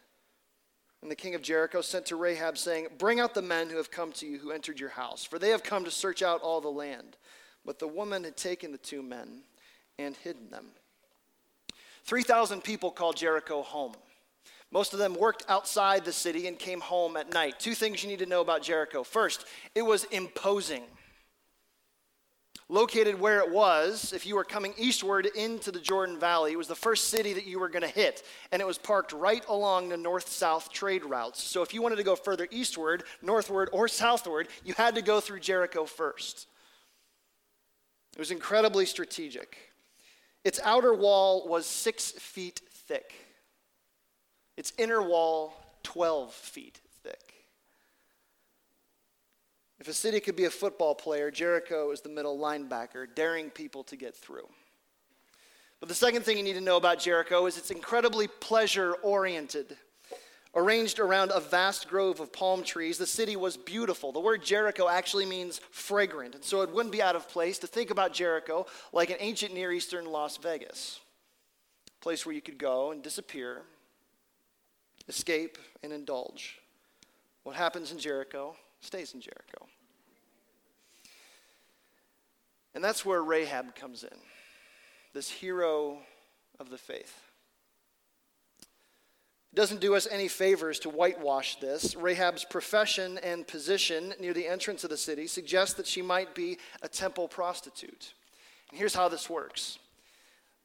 And 1.03 1.11
the 1.11 1.15
king 1.15 1.35
of 1.35 1.43
Jericho 1.43 1.81
sent 1.81 2.07
to 2.07 2.15
Rahab, 2.15 2.57
saying, 2.57 2.87
Bring 2.97 3.19
out 3.19 3.35
the 3.35 3.43
men 3.43 3.69
who 3.69 3.77
have 3.77 3.91
come 3.91 4.11
to 4.13 4.25
you, 4.25 4.39
who 4.39 4.49
entered 4.49 4.79
your 4.79 4.89
house, 4.89 5.23
for 5.23 5.37
they 5.37 5.49
have 5.49 5.61
come 5.61 5.85
to 5.85 5.91
search 5.91 6.23
out 6.23 6.41
all 6.41 6.61
the 6.61 6.67
land. 6.67 7.15
But 7.63 7.77
the 7.77 7.87
woman 7.87 8.23
had 8.23 8.37
taken 8.37 8.71
the 8.71 8.79
two 8.79 9.03
men 9.03 9.43
and 9.99 10.15
hidden 10.15 10.49
them. 10.49 10.65
3,000 12.05 12.63
people 12.63 12.91
called 12.91 13.17
Jericho 13.17 13.61
home. 13.61 13.93
Most 14.71 14.93
of 14.93 14.99
them 14.99 15.15
worked 15.15 15.43
outside 15.49 16.05
the 16.05 16.13
city 16.13 16.47
and 16.47 16.57
came 16.57 16.79
home 16.79 17.17
at 17.17 17.33
night. 17.33 17.59
Two 17.59 17.75
things 17.75 18.03
you 18.03 18.09
need 18.09 18.19
to 18.19 18.25
know 18.25 18.41
about 18.41 18.63
Jericho. 18.63 19.03
First, 19.03 19.45
it 19.75 19.81
was 19.81 20.05
imposing. 20.05 20.83
Located 22.69 23.19
where 23.19 23.39
it 23.39 23.51
was, 23.51 24.13
if 24.13 24.25
you 24.25 24.37
were 24.37 24.45
coming 24.45 24.73
eastward 24.77 25.25
into 25.25 25.73
the 25.73 25.79
Jordan 25.79 26.17
Valley, 26.17 26.53
it 26.53 26.57
was 26.57 26.69
the 26.69 26.75
first 26.75 27.09
city 27.09 27.33
that 27.33 27.45
you 27.45 27.59
were 27.59 27.67
going 27.67 27.81
to 27.81 27.87
hit. 27.89 28.23
And 28.53 28.61
it 28.61 28.65
was 28.65 28.77
parked 28.77 29.11
right 29.11 29.43
along 29.49 29.89
the 29.89 29.97
north 29.97 30.29
south 30.29 30.71
trade 30.71 31.03
routes. 31.03 31.43
So 31.43 31.63
if 31.63 31.73
you 31.73 31.81
wanted 31.81 31.97
to 31.97 32.03
go 32.03 32.15
further 32.15 32.47
eastward, 32.49 33.03
northward, 33.21 33.69
or 33.73 33.89
southward, 33.89 34.47
you 34.63 34.73
had 34.75 34.95
to 34.95 35.01
go 35.01 35.19
through 35.19 35.41
Jericho 35.41 35.83
first. 35.83 36.47
It 38.13 38.19
was 38.19 38.31
incredibly 38.31 38.85
strategic. 38.85 39.57
Its 40.43 40.59
outer 40.63 40.93
wall 40.93 41.47
was 41.47 41.65
six 41.65 42.11
feet 42.11 42.61
thick, 42.69 43.13
its 44.57 44.73
inner 44.77 45.01
wall, 45.01 45.53
12 45.83 46.33
feet 46.33 46.79
thick. 47.03 47.33
If 49.79 49.87
a 49.87 49.93
city 49.93 50.19
could 50.19 50.35
be 50.35 50.45
a 50.45 50.51
football 50.51 50.93
player, 50.93 51.31
Jericho 51.31 51.91
is 51.91 52.01
the 52.01 52.09
middle 52.09 52.37
linebacker, 52.37 53.07
daring 53.15 53.49
people 53.49 53.83
to 53.85 53.95
get 53.95 54.15
through. 54.15 54.47
But 55.79 55.89
the 55.89 55.95
second 55.95 56.23
thing 56.23 56.37
you 56.37 56.43
need 56.43 56.53
to 56.53 56.61
know 56.61 56.77
about 56.77 56.99
Jericho 56.99 57.47
is 57.47 57.57
it's 57.57 57.71
incredibly 57.71 58.27
pleasure 58.27 58.93
oriented. 59.01 59.75
Arranged 60.53 60.99
around 60.99 61.31
a 61.33 61.39
vast 61.39 61.87
grove 61.87 62.19
of 62.19 62.33
palm 62.33 62.61
trees, 62.63 62.97
the 62.97 63.07
city 63.07 63.37
was 63.37 63.55
beautiful. 63.55 64.11
The 64.11 64.19
word 64.19 64.43
Jericho 64.43 64.89
actually 64.89 65.25
means 65.25 65.61
fragrant, 65.71 66.35
and 66.35 66.43
so 66.43 66.61
it 66.61 66.71
wouldn't 66.71 66.91
be 66.91 67.01
out 67.01 67.15
of 67.15 67.29
place 67.29 67.57
to 67.59 67.67
think 67.67 67.89
about 67.89 68.11
Jericho 68.13 68.65
like 68.91 69.09
an 69.09 69.17
ancient 69.19 69.53
Near 69.53 69.71
Eastern 69.71 70.05
Las 70.05 70.35
Vegas, 70.37 70.99
a 71.87 72.03
place 72.03 72.25
where 72.25 72.35
you 72.35 72.41
could 72.41 72.57
go 72.57 72.91
and 72.91 73.01
disappear, 73.01 73.61
escape, 75.07 75.57
and 75.83 75.93
indulge. 75.93 76.59
What 77.43 77.55
happens 77.55 77.93
in 77.93 77.97
Jericho 77.97 78.55
stays 78.81 79.13
in 79.13 79.21
Jericho. 79.21 79.67
And 82.75 82.83
that's 82.83 83.05
where 83.05 83.23
Rahab 83.23 83.73
comes 83.73 84.03
in, 84.03 84.17
this 85.13 85.29
hero 85.29 85.99
of 86.59 86.69
the 86.69 86.77
faith. 86.77 87.30
It 89.53 89.57
doesn't 89.57 89.81
do 89.81 89.95
us 89.95 90.07
any 90.09 90.29
favors 90.29 90.79
to 90.79 90.89
whitewash 90.89 91.59
this. 91.59 91.95
Rahab's 91.95 92.45
profession 92.45 93.17
and 93.21 93.45
position 93.45 94.13
near 94.19 94.33
the 94.33 94.47
entrance 94.47 94.85
of 94.85 94.89
the 94.89 94.97
city 94.97 95.27
suggests 95.27 95.75
that 95.75 95.87
she 95.87 96.01
might 96.01 96.33
be 96.33 96.57
a 96.81 96.87
temple 96.87 97.27
prostitute. 97.27 98.13
And 98.69 98.79
here's 98.79 98.95
how 98.95 99.09
this 99.09 99.29
works 99.29 99.77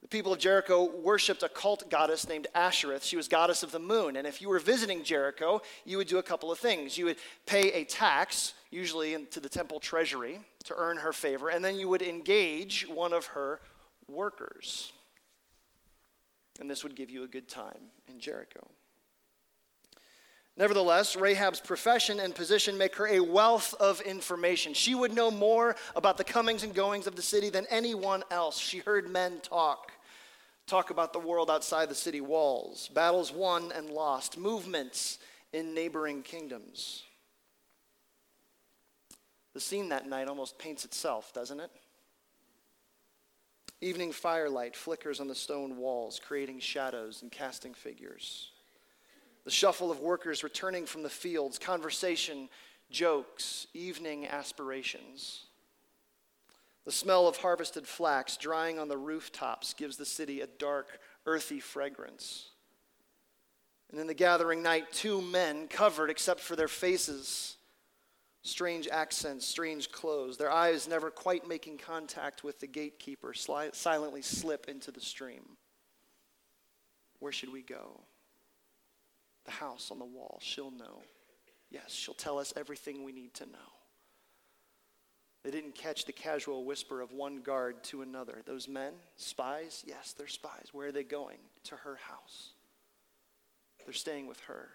the 0.02 0.08
people 0.08 0.32
of 0.32 0.38
Jericho 0.38 0.84
worshiped 0.84 1.42
a 1.42 1.48
cult 1.48 1.90
goddess 1.90 2.28
named 2.28 2.46
Ashereth. 2.54 3.02
She 3.02 3.16
was 3.16 3.26
goddess 3.26 3.64
of 3.64 3.72
the 3.72 3.80
moon. 3.80 4.14
And 4.14 4.24
if 4.24 4.40
you 4.40 4.48
were 4.48 4.60
visiting 4.60 5.02
Jericho, 5.02 5.62
you 5.84 5.96
would 5.96 6.06
do 6.06 6.18
a 6.18 6.22
couple 6.22 6.52
of 6.52 6.60
things. 6.60 6.96
You 6.96 7.06
would 7.06 7.16
pay 7.44 7.72
a 7.72 7.84
tax, 7.84 8.54
usually 8.70 9.14
into 9.14 9.40
the 9.40 9.48
temple 9.48 9.80
treasury, 9.80 10.38
to 10.64 10.74
earn 10.76 10.98
her 10.98 11.12
favor, 11.12 11.48
and 11.48 11.64
then 11.64 11.74
you 11.76 11.88
would 11.88 12.02
engage 12.02 12.86
one 12.88 13.12
of 13.12 13.26
her 13.26 13.60
workers. 14.06 14.92
And 16.60 16.70
this 16.70 16.84
would 16.84 16.94
give 16.94 17.10
you 17.10 17.24
a 17.24 17.28
good 17.28 17.48
time 17.48 17.90
in 18.08 18.20
Jericho. 18.20 18.66
Nevertheless, 20.58 21.16
Rahab's 21.16 21.60
profession 21.60 22.18
and 22.18 22.34
position 22.34 22.78
make 22.78 22.96
her 22.96 23.06
a 23.06 23.20
wealth 23.20 23.74
of 23.78 24.00
information. 24.00 24.72
She 24.72 24.94
would 24.94 25.12
know 25.12 25.30
more 25.30 25.76
about 25.94 26.16
the 26.16 26.24
comings 26.24 26.62
and 26.62 26.74
goings 26.74 27.06
of 27.06 27.14
the 27.14 27.22
city 27.22 27.50
than 27.50 27.66
anyone 27.68 28.22
else. 28.30 28.58
She 28.58 28.78
heard 28.78 29.10
men 29.10 29.40
talk, 29.42 29.92
talk 30.66 30.88
about 30.88 31.12
the 31.12 31.18
world 31.18 31.50
outside 31.50 31.90
the 31.90 31.94
city 31.94 32.22
walls, 32.22 32.88
battles 32.88 33.32
won 33.32 33.70
and 33.72 33.90
lost, 33.90 34.38
movements 34.38 35.18
in 35.52 35.74
neighboring 35.74 36.22
kingdoms. 36.22 37.02
The 39.52 39.60
scene 39.60 39.90
that 39.90 40.08
night 40.08 40.28
almost 40.28 40.58
paints 40.58 40.86
itself, 40.86 41.34
doesn't 41.34 41.60
it? 41.60 41.70
Evening 43.82 44.10
firelight 44.10 44.74
flickers 44.74 45.20
on 45.20 45.28
the 45.28 45.34
stone 45.34 45.76
walls, 45.76 46.18
creating 46.18 46.60
shadows 46.60 47.20
and 47.20 47.30
casting 47.30 47.74
figures 47.74 48.52
the 49.46 49.52
shuffle 49.52 49.92
of 49.92 50.00
workers 50.00 50.42
returning 50.42 50.86
from 50.86 51.04
the 51.04 51.08
fields, 51.08 51.56
conversation, 51.56 52.48
jokes, 52.90 53.68
evening 53.74 54.26
aspirations. 54.26 55.44
The 56.84 56.90
smell 56.90 57.28
of 57.28 57.36
harvested 57.36 57.86
flax 57.86 58.36
drying 58.36 58.80
on 58.80 58.88
the 58.88 58.96
rooftops 58.96 59.72
gives 59.72 59.96
the 59.96 60.04
city 60.04 60.40
a 60.40 60.48
dark, 60.48 60.98
earthy 61.26 61.60
fragrance. 61.60 62.50
And 63.92 64.00
in 64.00 64.08
the 64.08 64.14
gathering 64.14 64.64
night, 64.64 64.90
two 64.90 65.22
men, 65.22 65.68
covered 65.68 66.10
except 66.10 66.40
for 66.40 66.56
their 66.56 66.66
faces, 66.66 67.56
strange 68.42 68.88
accents, 68.88 69.46
strange 69.46 69.92
clothes, 69.92 70.38
their 70.38 70.50
eyes 70.50 70.88
never 70.88 71.08
quite 71.08 71.46
making 71.46 71.78
contact 71.78 72.42
with 72.42 72.58
the 72.58 72.66
gatekeeper, 72.66 73.32
sli- 73.32 73.76
silently 73.76 74.22
slip 74.22 74.68
into 74.68 74.90
the 74.90 75.00
stream. 75.00 75.56
Where 77.20 77.30
should 77.30 77.52
we 77.52 77.62
go? 77.62 78.00
The 79.46 79.52
house 79.52 79.90
on 79.90 79.98
the 79.98 80.04
wall. 80.04 80.38
She'll 80.42 80.70
know. 80.70 81.02
Yes, 81.70 81.92
she'll 81.92 82.14
tell 82.14 82.38
us 82.38 82.52
everything 82.56 83.04
we 83.04 83.12
need 83.12 83.34
to 83.34 83.46
know. 83.46 83.72
They 85.42 85.50
didn't 85.50 85.76
catch 85.76 86.04
the 86.04 86.12
casual 86.12 86.64
whisper 86.64 87.00
of 87.00 87.12
one 87.12 87.40
guard 87.40 87.84
to 87.84 88.02
another. 88.02 88.42
Those 88.44 88.66
men, 88.66 88.94
spies? 89.16 89.84
Yes, 89.86 90.12
they're 90.12 90.26
spies. 90.26 90.70
Where 90.72 90.88
are 90.88 90.92
they 90.92 91.04
going? 91.04 91.38
To 91.64 91.76
her 91.76 91.96
house. 91.96 92.50
They're 93.84 93.94
staying 93.94 94.26
with 94.26 94.40
her. 94.40 94.68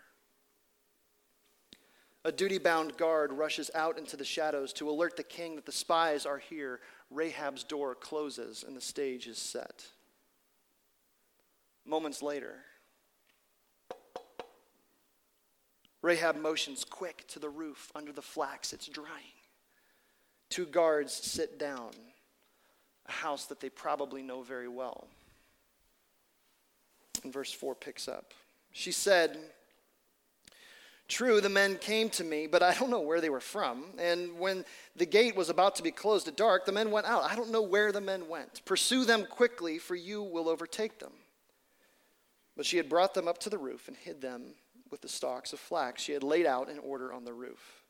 A 2.23 2.31
duty 2.31 2.57
bound 2.57 2.95
guard 2.97 3.33
rushes 3.33 3.71
out 3.73 3.97
into 3.97 4.15
the 4.15 4.23
shadows 4.23 4.71
to 4.73 4.89
alert 4.89 5.17
the 5.17 5.23
king 5.23 5.55
that 5.55 5.65
the 5.65 5.71
spies 5.71 6.25
are 6.25 6.37
here. 6.37 6.79
Rahab's 7.09 7.63
door 7.63 7.95
closes 7.95 8.63
and 8.65 8.77
the 8.77 8.81
stage 8.81 9.27
is 9.27 9.39
set. 9.39 9.85
Moments 11.83 12.21
later, 12.21 12.55
Rahab 16.01 16.35
motions 16.35 16.83
quick 16.83 17.25
to 17.27 17.39
the 17.39 17.49
roof 17.49 17.91
under 17.95 18.11
the 18.11 18.21
flax. 18.21 18.73
It's 18.73 18.87
drying. 18.87 19.37
Two 20.49 20.65
guards 20.65 21.13
sit 21.13 21.59
down, 21.59 21.91
a 23.07 23.11
house 23.11 23.45
that 23.45 23.59
they 23.59 23.69
probably 23.69 24.21
know 24.21 24.41
very 24.41 24.67
well. 24.67 25.07
And 27.23 27.31
verse 27.31 27.51
4 27.51 27.75
picks 27.75 28.07
up. 28.07 28.33
She 28.71 28.91
said, 28.91 29.37
True, 31.07 31.41
the 31.41 31.49
men 31.49 31.75
came 31.75 32.09
to 32.11 32.23
me, 32.23 32.47
but 32.47 32.63
I 32.63 32.73
don't 32.73 32.89
know 32.89 33.01
where 33.01 33.19
they 33.19 33.29
were 33.29 33.41
from. 33.41 33.83
And 33.99 34.39
when 34.39 34.63
the 34.95 35.05
gate 35.05 35.35
was 35.35 35.49
about 35.49 35.75
to 35.75 35.83
be 35.83 35.91
closed 35.91 36.29
at 36.29 36.37
dark, 36.37 36.65
the 36.65 36.71
men 36.71 36.89
went 36.89 37.05
out. 37.05 37.29
I 37.29 37.35
don't 37.35 37.51
know 37.51 37.61
where 37.61 37.91
the 37.91 37.99
men 37.99 38.29
went. 38.29 38.63
Pursue 38.63 39.03
them 39.03 39.25
quickly, 39.29 39.77
for 39.77 39.93
you 39.93 40.23
will 40.23 40.47
overtake 40.47 40.99
them. 40.99 41.11
But 42.55 42.65
she 42.65 42.77
had 42.77 42.87
brought 42.87 43.13
them 43.13 43.27
up 43.27 43.39
to 43.39 43.49
the 43.49 43.57
roof 43.57 43.89
and 43.89 43.97
hid 43.97 44.21
them 44.21 44.53
with 44.91 45.01
the 45.01 45.07
stalks 45.07 45.53
of 45.53 45.59
flax 45.59 46.03
she 46.03 46.11
had 46.11 46.23
laid 46.23 46.45
out 46.45 46.69
in 46.69 46.77
order 46.79 47.11
on 47.13 47.23
the 47.23 47.33
roof. 47.33 47.83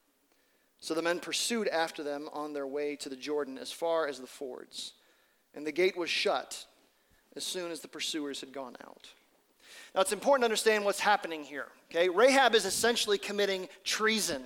So 0.79 0.93
the 0.93 1.01
men 1.01 1.19
pursued 1.19 1.67
after 1.67 2.03
them 2.03 2.29
on 2.33 2.53
their 2.53 2.67
way 2.67 2.95
to 2.97 3.09
the 3.09 3.15
Jordan 3.15 3.57
as 3.57 3.71
far 3.71 4.07
as 4.07 4.19
the 4.19 4.27
fords. 4.27 4.93
And 5.53 5.65
the 5.65 5.71
gate 5.71 5.97
was 5.97 6.09
shut 6.09 6.65
as 7.35 7.43
soon 7.43 7.71
as 7.71 7.81
the 7.81 7.87
pursuers 7.87 8.39
had 8.39 8.51
gone 8.51 8.75
out. 8.83 9.09
Now 9.93 10.01
it's 10.01 10.13
important 10.13 10.41
to 10.41 10.45
understand 10.45 10.85
what's 10.85 10.99
happening 10.99 11.43
here. 11.43 11.67
Okay? 11.89 12.09
Rahab 12.09 12.55
is 12.55 12.65
essentially 12.65 13.17
committing 13.17 13.67
treason. 13.83 14.43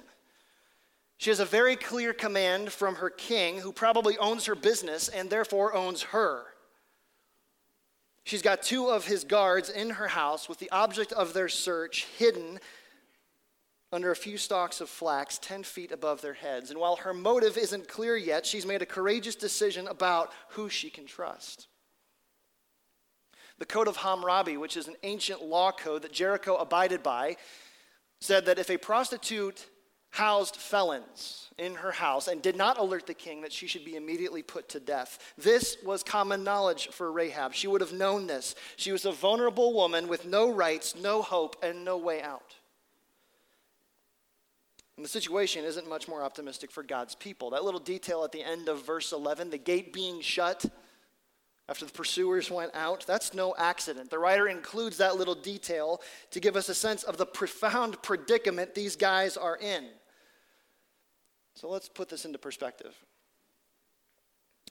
She 1.17 1.29
has 1.29 1.39
a 1.39 1.45
very 1.45 1.75
clear 1.75 2.13
command 2.13 2.71
from 2.71 2.95
her 2.95 3.09
king, 3.09 3.59
who 3.59 3.71
probably 3.71 4.17
owns 4.17 4.45
her 4.45 4.55
business 4.55 5.07
and 5.07 5.29
therefore 5.29 5.73
owns 5.73 6.03
her. 6.03 6.43
She's 8.25 8.41
got 8.41 8.63
two 8.63 8.89
of 8.89 9.05
his 9.05 9.23
guards 9.23 9.69
in 9.69 9.91
her 9.91 10.07
house 10.07 10.49
with 10.49 10.57
the 10.57 10.71
object 10.71 11.13
of 11.13 11.33
their 11.33 11.47
search 11.47 12.05
hidden 12.17 12.59
under 13.91 14.09
a 14.09 14.15
few 14.15 14.39
stalks 14.39 14.81
of 14.81 14.89
flax 14.89 15.37
10 15.37 15.61
feet 15.61 15.91
above 15.91 16.21
their 16.21 16.33
heads. 16.33 16.71
And 16.71 16.79
while 16.79 16.95
her 16.97 17.13
motive 17.13 17.55
isn't 17.55 17.87
clear 17.87 18.17
yet, 18.17 18.43
she's 18.45 18.65
made 18.65 18.81
a 18.81 18.85
courageous 18.87 19.35
decision 19.35 19.87
about 19.87 20.33
who 20.49 20.69
she 20.69 20.89
can 20.89 21.05
trust. 21.05 21.67
The 23.59 23.65
Code 23.65 23.87
of 23.87 23.97
Hammurabi, 23.97 24.57
which 24.57 24.75
is 24.75 24.87
an 24.87 24.95
ancient 25.03 25.43
law 25.43 25.71
code 25.71 26.01
that 26.01 26.11
Jericho 26.11 26.55
abided 26.55 27.03
by, 27.03 27.37
said 28.19 28.47
that 28.47 28.57
if 28.57 28.71
a 28.71 28.77
prostitute 28.77 29.67
housed 30.09 30.55
felons 30.55 31.44
in 31.57 31.75
her 31.75 31.91
house 31.91 32.27
and 32.27 32.41
did 32.41 32.55
not 32.55 32.77
alert 32.77 33.07
the 33.07 33.13
king 33.13 33.41
that 33.41 33.53
she 33.53 33.67
should 33.67 33.85
be 33.85 33.95
immediately 33.95 34.43
put 34.43 34.67
to 34.69 34.79
death. 34.79 35.33
This 35.37 35.77
was 35.83 36.03
common 36.03 36.43
knowledge 36.43 36.89
for 36.89 37.11
Rahab. 37.11 37.53
She 37.53 37.67
would 37.67 37.81
have 37.81 37.93
known 37.93 38.27
this. 38.27 38.55
She 38.75 38.91
was 38.91 39.05
a 39.05 39.11
vulnerable 39.11 39.73
woman 39.73 40.07
with 40.07 40.25
no 40.25 40.51
rights, 40.51 40.95
no 40.95 41.21
hope, 41.21 41.55
and 41.63 41.85
no 41.85 41.97
way 41.97 42.21
out. 42.21 42.55
And 44.97 45.03
the 45.03 45.09
situation 45.09 45.65
isn't 45.65 45.89
much 45.89 46.07
more 46.07 46.23
optimistic 46.23 46.71
for 46.71 46.83
God's 46.83 47.15
people. 47.15 47.49
That 47.49 47.65
little 47.65 47.79
detail 47.79 48.23
at 48.23 48.31
the 48.31 48.43
end 48.43 48.69
of 48.69 48.85
verse 48.85 49.11
11, 49.11 49.49
the 49.49 49.57
gate 49.57 49.91
being 49.91 50.21
shut 50.21 50.65
after 51.67 51.85
the 51.85 51.91
pursuers 51.91 52.51
went 52.51 52.75
out, 52.75 53.05
that's 53.07 53.33
no 53.33 53.55
accident. 53.57 54.09
The 54.09 54.19
writer 54.19 54.47
includes 54.47 54.97
that 54.97 55.17
little 55.17 55.35
detail 55.35 56.01
to 56.31 56.39
give 56.39 56.55
us 56.55 56.69
a 56.69 56.75
sense 56.75 57.03
of 57.03 57.17
the 57.17 57.25
profound 57.25 58.01
predicament 58.03 58.75
these 58.75 58.95
guys 58.95 59.35
are 59.35 59.57
in. 59.57 59.85
So 61.55 61.69
let's 61.69 61.89
put 61.89 62.09
this 62.09 62.25
into 62.25 62.37
perspective. 62.37 62.93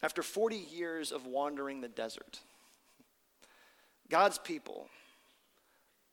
After 0.03 0.23
40 0.23 0.57
years 0.57 1.13
of 1.13 1.27
wandering 1.27 1.81
the 1.81 1.89
desert, 1.89 2.41
God's 4.11 4.39
people 4.39 4.89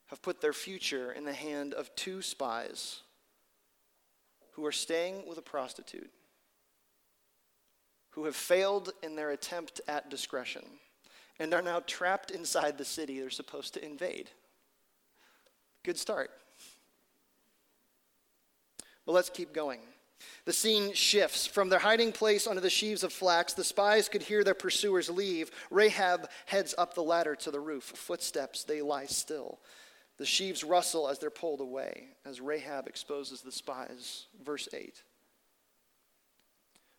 have 0.08 0.22
put 0.22 0.42
their 0.42 0.54
future 0.54 1.12
in 1.12 1.26
the 1.26 1.34
hand 1.34 1.74
of 1.74 1.94
two 1.96 2.22
spies 2.22 3.02
who 4.54 4.66
are 4.66 4.72
staying 4.72 5.28
with 5.28 5.38
a 5.38 5.42
prostitute, 5.42 6.12
who 8.12 8.26
have 8.26 8.36
failed 8.36 8.92
in 9.04 9.16
their 9.16 9.32
attempt 9.32 9.82
at 9.88 10.10
discretion, 10.10 10.64
and 11.40 11.54
are 11.54 11.62
now 11.62 11.82
trapped 11.86 12.32
inside 12.32 12.78
the 12.78 12.86
city 12.86 13.20
they're 13.20 13.30
supposed 13.30 13.74
to 13.74 13.86
invade. 13.86 14.30
Good 15.84 15.98
start. 15.98 16.32
But 19.06 19.14
let's 19.14 19.30
keep 19.30 19.54
going. 19.54 19.80
The 20.46 20.54
scene 20.54 20.94
shifts. 20.94 21.46
From 21.46 21.70
their 21.70 21.80
hiding 21.80 22.12
place 22.12 22.48
under 22.48 22.62
the 22.62 22.70
sheaves 22.70 23.04
of 23.04 23.14
flax, 23.14 23.54
the 23.54 23.64
spies 23.64 24.10
could 24.10 24.24
hear 24.24 24.44
their 24.44 24.54
pursuers 24.54 25.10
leave. 25.10 25.52
Rahab 25.70 26.30
heads 26.46 26.74
up 26.78 26.94
the 26.94 27.04
ladder 27.04 27.36
to 27.36 27.52
the 27.52 27.60
roof. 27.60 27.84
Footsteps, 27.84 28.64
they 28.64 28.82
lie 28.82 29.06
still. 29.06 29.60
The 30.18 30.26
sheaves 30.26 30.64
rustle 30.64 31.08
as 31.08 31.20
they're 31.20 31.30
pulled 31.30 31.62
away, 31.62 32.10
as 32.26 32.42
Rahab 32.42 32.88
exposes 32.88 33.42
the 33.42 33.52
spies. 33.52 34.28
Verse 34.44 34.68
8. 34.74 35.02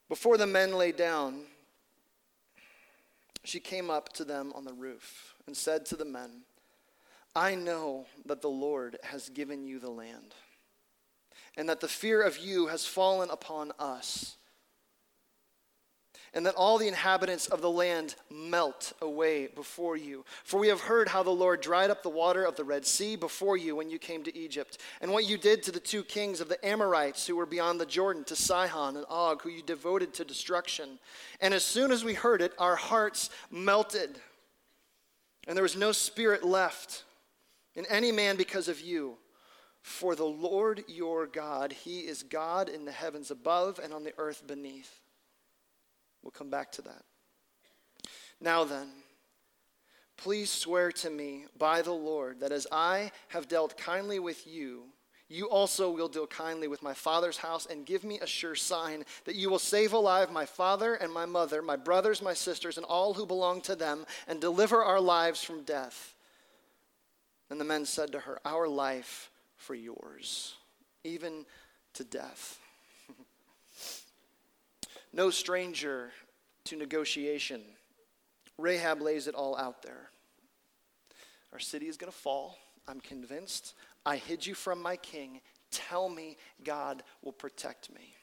Before 0.09 0.37
the 0.37 0.47
men 0.47 0.75
lay 0.75 0.93
down, 0.93 1.43
she 3.45 3.61
came 3.61 3.91
up 3.91 4.12
to 4.14 4.25
them 4.25 4.52
on 4.55 4.64
the 4.64 4.73
roof 4.73 5.35
and 5.47 5.57
said 5.57 5.87
to 5.87 5.97
the 5.97 6.05
men, 6.05 6.43
I 7.35 7.55
know 7.55 8.07
that 8.26 8.43
the 8.43 8.49
Lord 8.49 8.99
has 9.05 9.29
given 9.31 9.64
you 9.64 9.79
the 9.79 9.91
land 9.91 10.35
and 11.56 11.68
that 11.68 11.80
the 11.80 11.88
fear 11.88 12.23
of 12.23 12.38
you 12.38 12.68
has 12.68 12.87
fallen 12.87 13.30
upon 13.30 13.73
us, 13.78 14.37
and 16.35 16.47
that 16.47 16.54
all 16.54 16.78
the 16.78 16.88
inhabitants 16.88 17.47
of 17.47 17.61
the 17.61 17.71
land 17.71 18.14
melt 18.30 18.94
away 19.02 19.49
before 19.49 19.99
you. 19.99 20.25
For 20.44 20.59
we 20.59 20.68
have 20.68 20.80
heard 20.80 21.09
how 21.09 21.23
the 21.23 21.28
Lord 21.28 21.61
dried 21.61 21.90
up 21.90 22.02
the 22.02 22.09
water 22.09 22.42
of 22.42 22.56
the 22.56 22.64
Red 22.64 22.87
Sea 22.87 23.16
before 23.16 23.59
you 23.59 23.76
when 23.76 23.90
you 23.90 23.99
came 23.99 24.23
to 24.23 24.35
Egypt, 24.35 24.78
and 25.02 25.12
what 25.12 25.28
you 25.28 25.37
did 25.37 25.62
to 25.64 25.71
the 25.71 25.78
two 25.78 26.02
kings 26.02 26.40
of 26.40 26.49
the 26.49 26.64
Amorites 26.66 27.26
who 27.26 27.37
were 27.37 27.44
beyond 27.44 27.78
the 27.78 27.85
Jordan, 27.85 28.25
to 28.25 28.35
Sihon 28.35 28.97
and 28.97 29.04
Og, 29.11 29.42
who 29.42 29.50
you 29.50 29.62
devoted 29.62 30.14
to 30.14 30.25
destruction. 30.25 30.99
And 31.42 31.52
as 31.52 31.64
soon 31.64 31.92
as 31.92 32.02
we 32.02 32.14
heard 32.14 32.40
it, 32.40 32.54
our 32.59 32.76
hearts 32.76 33.28
melted, 33.50 34.18
and 35.47 35.54
there 35.54 35.62
was 35.62 35.76
no 35.76 35.92
spirit 35.92 36.42
left 36.42 37.04
in 37.75 37.85
any 37.90 38.11
man 38.11 38.37
because 38.37 38.68
of 38.68 38.80
you. 38.80 39.18
For 39.83 40.15
the 40.15 40.25
Lord 40.25 40.85
your 40.87 41.27
God, 41.27 41.73
He 41.73 42.01
is 42.01 42.23
God 42.23 42.69
in 42.69 42.85
the 42.85 42.93
heavens 42.93 43.31
above 43.31 43.81
and 43.83 43.93
on 43.93 44.05
the 44.05 44.15
earth 44.17 44.47
beneath. 44.47 45.01
We'll 46.23 46.31
come 46.31 46.51
back 46.51 46.71
to 46.73 46.83
that. 46.83 47.03
Now 48.41 48.65
then, 48.65 48.89
please 50.17 50.51
swear 50.51 50.93
to 50.93 51.11
me 51.11 51.47
by 51.59 51.83
the 51.83 51.93
Lord 51.93 52.41
that 52.41 52.53
as 52.53 52.67
I 52.71 53.11
have 53.29 53.49
dealt 53.49 53.77
kindly 53.77 54.21
with 54.21 54.47
you, 54.47 54.85
you 55.29 55.49
also 55.49 55.91
will 55.91 56.09
deal 56.09 56.27
kindly 56.27 56.69
with 56.69 56.83
my 56.83 56.93
father's 56.93 57.39
house 57.39 57.67
and 57.67 57.87
give 57.87 58.05
me 58.05 58.21
a 58.21 58.27
sure 58.27 58.55
sign 58.55 59.05
that 59.25 59.35
you 59.35 59.49
will 59.49 59.59
save 59.59 59.95
alive 59.95 60.31
my 60.31 60.45
father 60.45 60.95
and 60.95 61.12
my 61.12 61.25
mother, 61.25 61.62
my 61.62 61.77
brothers, 61.77 62.21
my 62.21 62.35
sisters, 62.35 62.77
and 62.77 62.85
all 62.85 63.15
who 63.15 63.25
belong 63.25 63.62
to 63.62 63.75
them, 63.75 64.05
and 64.29 64.41
deliver 64.41 64.83
our 64.85 65.01
lives 65.01 65.43
from 65.43 65.62
death. 65.62 66.15
And 67.49 67.59
the 67.59 67.65
men 67.65 67.87
said 67.87 68.12
to 68.12 68.21
her, 68.21 68.41
Our 68.45 68.69
life 68.69 69.31
for 69.62 69.75
yours, 69.75 70.57
even 71.04 71.47
to 71.95 72.04
death. 72.04 72.59
no 75.12 75.31
stranger 75.31 76.11
to 76.64 76.76
negotiation. 76.76 77.62
Rahab 78.59 79.00
lays 79.00 79.28
it 79.28 79.35
all 79.35 79.57
out 79.57 79.83
there. 79.83 80.11
Our 81.52 81.59
city 81.59 81.87
is 81.87 81.97
going 81.97 82.12
to 82.12 82.19
fall. 82.19 82.59
I'm 82.88 83.00
convinced. 83.00 83.75
I 84.04 84.16
hid 84.16 84.45
you 84.45 84.54
from 84.54 84.83
my 84.83 84.97
king. 84.97 85.40
Tell 85.71 86.09
me 86.09 86.37
God 86.64 87.02
will 87.23 87.33
protect 87.33 87.92
me. 87.95 88.14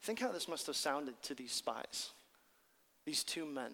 Think 0.00 0.20
how 0.20 0.30
this 0.30 0.48
must 0.48 0.66
have 0.68 0.76
sounded 0.76 1.20
to 1.22 1.34
these 1.34 1.52
spies, 1.52 2.10
these 3.04 3.24
two 3.24 3.44
men. 3.44 3.72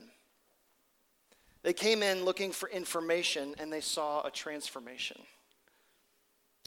They 1.65 1.73
came 1.73 2.03
in 2.03 2.27
looking 2.27 2.53
for 2.53 2.69
information 2.69 3.55
and 3.59 3.73
they 3.73 3.81
saw 3.81 4.25
a 4.25 4.31
transformation. 4.31 5.17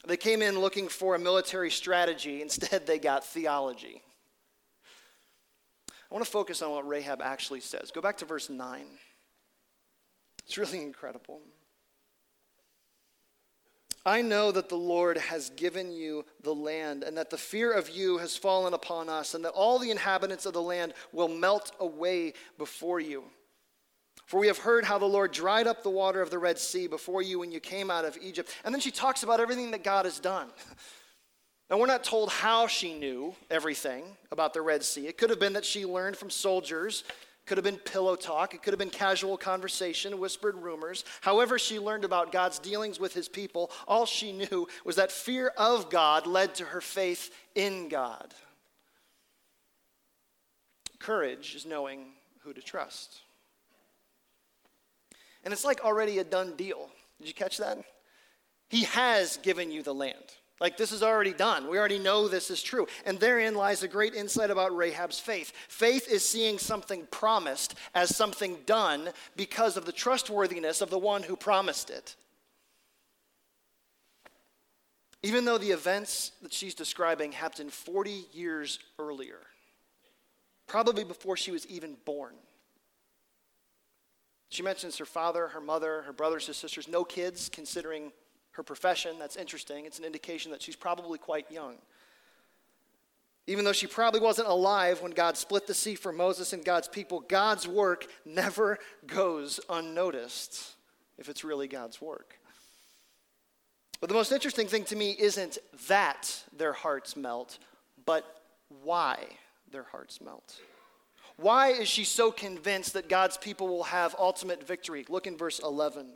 They 0.05 0.17
came 0.17 0.41
in 0.41 0.59
looking 0.59 0.87
for 0.87 1.15
a 1.15 1.19
military 1.19 1.69
strategy. 1.69 2.41
Instead, 2.41 2.85
they 2.85 2.99
got 2.99 3.23
theology. 3.23 4.01
I 5.89 6.13
want 6.13 6.25
to 6.25 6.31
focus 6.31 6.61
on 6.61 6.71
what 6.71 6.87
Rahab 6.87 7.21
actually 7.21 7.59
says. 7.59 7.91
Go 7.91 8.01
back 8.01 8.17
to 8.17 8.25
verse 8.25 8.49
9. 8.49 8.85
It's 10.45 10.57
really 10.57 10.81
incredible. 10.81 11.41
I 14.05 14.21
know 14.21 14.53
that 14.53 14.69
the 14.69 14.77
Lord 14.77 15.17
has 15.17 15.49
given 15.49 15.91
you 15.91 16.23
the 16.41 16.55
land, 16.55 17.03
and 17.03 17.17
that 17.17 17.29
the 17.29 17.37
fear 17.37 17.73
of 17.73 17.89
you 17.89 18.19
has 18.19 18.37
fallen 18.37 18.73
upon 18.73 19.09
us, 19.09 19.33
and 19.33 19.43
that 19.43 19.51
all 19.51 19.79
the 19.79 19.91
inhabitants 19.91 20.45
of 20.45 20.53
the 20.53 20.61
land 20.61 20.93
will 21.11 21.27
melt 21.27 21.73
away 21.81 22.31
before 22.57 23.01
you. 23.01 23.25
For 24.27 24.41
we 24.41 24.47
have 24.47 24.57
heard 24.57 24.83
how 24.83 24.97
the 24.97 25.05
Lord 25.05 25.31
dried 25.31 25.67
up 25.67 25.83
the 25.83 25.89
water 25.89 26.21
of 26.21 26.29
the 26.29 26.37
Red 26.37 26.59
Sea 26.59 26.87
before 26.87 27.21
you 27.21 27.39
when 27.39 27.51
you 27.51 27.61
came 27.61 27.89
out 27.89 28.03
of 28.03 28.17
Egypt. 28.21 28.53
And 28.65 28.75
then 28.75 28.81
she 28.81 28.91
talks 28.91 29.23
about 29.23 29.39
everything 29.39 29.71
that 29.71 29.83
God 29.83 30.05
has 30.05 30.19
done. 30.19 30.49
Now, 31.69 31.77
we're 31.77 31.87
not 31.87 32.05
told 32.05 32.29
how 32.29 32.67
she 32.67 32.97
knew 32.97 33.35
everything 33.51 34.05
about 34.31 34.53
the 34.53 34.61
Red 34.61 34.85
Sea. 34.85 35.05
It 35.07 35.17
could 35.17 35.29
have 35.29 35.39
been 35.41 35.51
that 35.51 35.65
she 35.65 35.85
learned 35.85 36.15
from 36.15 36.29
soldiers, 36.29 37.03
it 37.09 37.45
could 37.45 37.57
have 37.57 37.65
been 37.65 37.75
pillow 37.75 38.15
talk, 38.15 38.53
it 38.53 38.63
could 38.63 38.71
have 38.71 38.79
been 38.79 38.89
casual 38.89 39.35
conversation, 39.35 40.17
whispered 40.17 40.55
rumors. 40.55 41.03
However, 41.19 41.59
she 41.59 41.77
learned 41.77 42.05
about 42.05 42.31
God's 42.31 42.57
dealings 42.57 43.01
with 43.01 43.13
his 43.13 43.27
people, 43.27 43.69
all 43.85 44.05
she 44.05 44.31
knew 44.31 44.69
was 44.85 44.95
that 44.95 45.11
fear 45.11 45.51
of 45.57 45.89
God 45.89 46.25
led 46.25 46.55
to 46.55 46.63
her 46.63 46.79
faith 46.79 47.35
in 47.53 47.89
God. 47.89 48.33
Courage 50.99 51.53
is 51.53 51.65
knowing 51.65 52.13
who 52.43 52.53
to 52.53 52.61
trust. 52.61 53.23
And 55.47 55.53
it's 55.53 55.63
like 55.63 55.85
already 55.85 56.19
a 56.19 56.25
done 56.25 56.57
deal. 56.57 56.89
Did 57.19 57.29
you 57.29 57.33
catch 57.33 57.59
that? 57.59 57.77
He 58.67 58.83
has 58.83 59.37
given 59.37 59.71
you 59.71 59.81
the 59.81 59.93
land. 59.93 60.17
Like 60.59 60.75
this 60.75 60.91
is 60.91 61.01
already 61.01 61.31
done. 61.31 61.69
We 61.69 61.79
already 61.79 61.99
know 61.99 62.27
this 62.27 62.51
is 62.51 62.61
true. 62.61 62.85
And 63.05 63.17
therein 63.17 63.55
lies 63.55 63.81
a 63.81 63.87
great 63.87 64.13
insight 64.13 64.51
about 64.51 64.75
Rahab's 64.75 65.21
faith. 65.21 65.53
Faith 65.69 66.11
is 66.11 66.27
seeing 66.27 66.59
something 66.59 67.07
promised 67.11 67.75
as 67.95 68.13
something 68.13 68.57
done 68.65 69.07
because 69.37 69.77
of 69.77 69.85
the 69.85 69.93
trustworthiness 69.93 70.81
of 70.81 70.89
the 70.89 70.99
one 70.99 71.23
who 71.23 71.37
promised 71.37 71.91
it. 71.91 72.17
Even 75.23 75.45
though 75.45 75.57
the 75.57 75.71
events 75.71 76.33
that 76.41 76.51
she's 76.51 76.75
describing 76.75 77.31
happened 77.31 77.71
40 77.71 78.25
years 78.33 78.79
earlier, 78.99 79.39
probably 80.67 81.05
before 81.05 81.37
she 81.37 81.51
was 81.51 81.65
even 81.67 81.95
born. 82.03 82.33
She 84.49 84.63
mentions 84.63 84.97
her 84.97 85.05
father, 85.05 85.49
her 85.49 85.61
mother, 85.61 86.03
her 86.03 86.13
brothers, 86.13 86.47
her 86.47 86.53
sisters, 86.53 86.87
no 86.87 87.03
kids, 87.03 87.49
considering 87.49 88.11
her 88.51 88.63
profession. 88.63 89.19
That's 89.19 89.35
interesting. 89.35 89.85
It's 89.85 89.99
an 89.99 90.05
indication 90.05 90.51
that 90.51 90.61
she's 90.61 90.75
probably 90.75 91.19
quite 91.19 91.51
young. 91.51 91.75
Even 93.45 93.63
though 93.63 93.73
she 93.73 93.87
probably 93.87 94.19
wasn't 94.19 94.47
alive 94.47 95.01
when 95.01 95.11
God 95.11 95.37
split 95.37 95.67
the 95.67 95.73
sea 95.73 95.95
for 95.95 96.11
Moses 96.11 96.53
and 96.53 96.65
God's 96.65 96.87
people, 96.87 97.21
God's 97.21 97.67
work 97.67 98.07
never 98.25 98.77
goes 99.05 99.59
unnoticed 99.69 100.75
if 101.17 101.29
it's 101.29 101.43
really 101.43 101.67
God's 101.67 102.01
work. 102.01 102.39
But 103.99 104.09
the 104.09 104.15
most 104.15 104.31
interesting 104.31 104.67
thing 104.67 104.83
to 104.85 104.95
me 104.95 105.15
isn't 105.17 105.57
that 105.87 106.43
their 106.55 106.73
hearts 106.73 107.15
melt, 107.15 107.57
but 108.05 108.41
why 108.83 109.23
their 109.71 109.83
hearts 109.83 110.19
melt. 110.21 110.59
Why 111.37 111.69
is 111.69 111.87
she 111.87 112.03
so 112.03 112.31
convinced 112.31 112.93
that 112.93 113.09
God's 113.09 113.37
people 113.37 113.67
will 113.67 113.83
have 113.83 114.15
ultimate 114.17 114.65
victory? 114.65 115.05
Look 115.07 115.27
in 115.27 115.37
verse 115.37 115.59
11. 115.59 116.07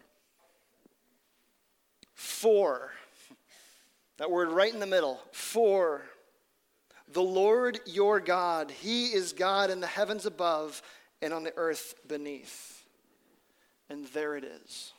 For, 2.15 2.91
that 4.17 4.31
word 4.31 4.49
right 4.49 4.73
in 4.73 4.79
the 4.79 4.87
middle, 4.87 5.19
for 5.31 6.03
the 7.11 7.21
Lord 7.21 7.79
your 7.85 8.19
God, 8.19 8.71
He 8.71 9.07
is 9.07 9.33
God 9.33 9.69
in 9.69 9.79
the 9.79 9.87
heavens 9.87 10.25
above 10.25 10.81
and 11.21 11.33
on 11.33 11.43
the 11.43 11.53
earth 11.55 11.95
beneath. 12.07 12.83
And 13.89 14.07
there 14.07 14.35
it 14.35 14.43
is. 14.43 14.93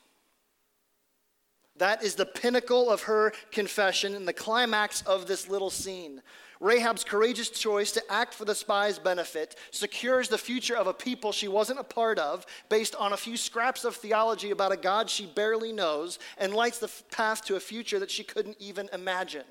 That 1.76 2.02
is 2.04 2.14
the 2.14 2.26
pinnacle 2.26 2.90
of 2.90 3.02
her 3.04 3.32
confession 3.50 4.14
and 4.14 4.28
the 4.28 4.32
climax 4.32 5.02
of 5.02 5.26
this 5.26 5.48
little 5.48 5.70
scene. 5.70 6.22
Rahab's 6.62 7.02
courageous 7.02 7.50
choice 7.50 7.90
to 7.90 8.02
act 8.08 8.32
for 8.32 8.44
the 8.44 8.54
spy's 8.54 8.96
benefit 8.96 9.56
secures 9.72 10.28
the 10.28 10.38
future 10.38 10.76
of 10.76 10.86
a 10.86 10.94
people 10.94 11.32
she 11.32 11.48
wasn't 11.48 11.80
a 11.80 11.84
part 11.84 12.20
of 12.20 12.46
based 12.68 12.94
on 12.94 13.12
a 13.12 13.16
few 13.16 13.36
scraps 13.36 13.84
of 13.84 13.96
theology 13.96 14.52
about 14.52 14.70
a 14.70 14.76
God 14.76 15.10
she 15.10 15.26
barely 15.26 15.72
knows 15.72 16.20
and 16.38 16.54
lights 16.54 16.78
the 16.78 16.88
path 17.10 17.44
to 17.46 17.56
a 17.56 17.60
future 17.60 17.98
that 17.98 18.12
she 18.12 18.22
couldn't 18.22 18.56
even 18.60 18.88
imagine. 18.92 19.42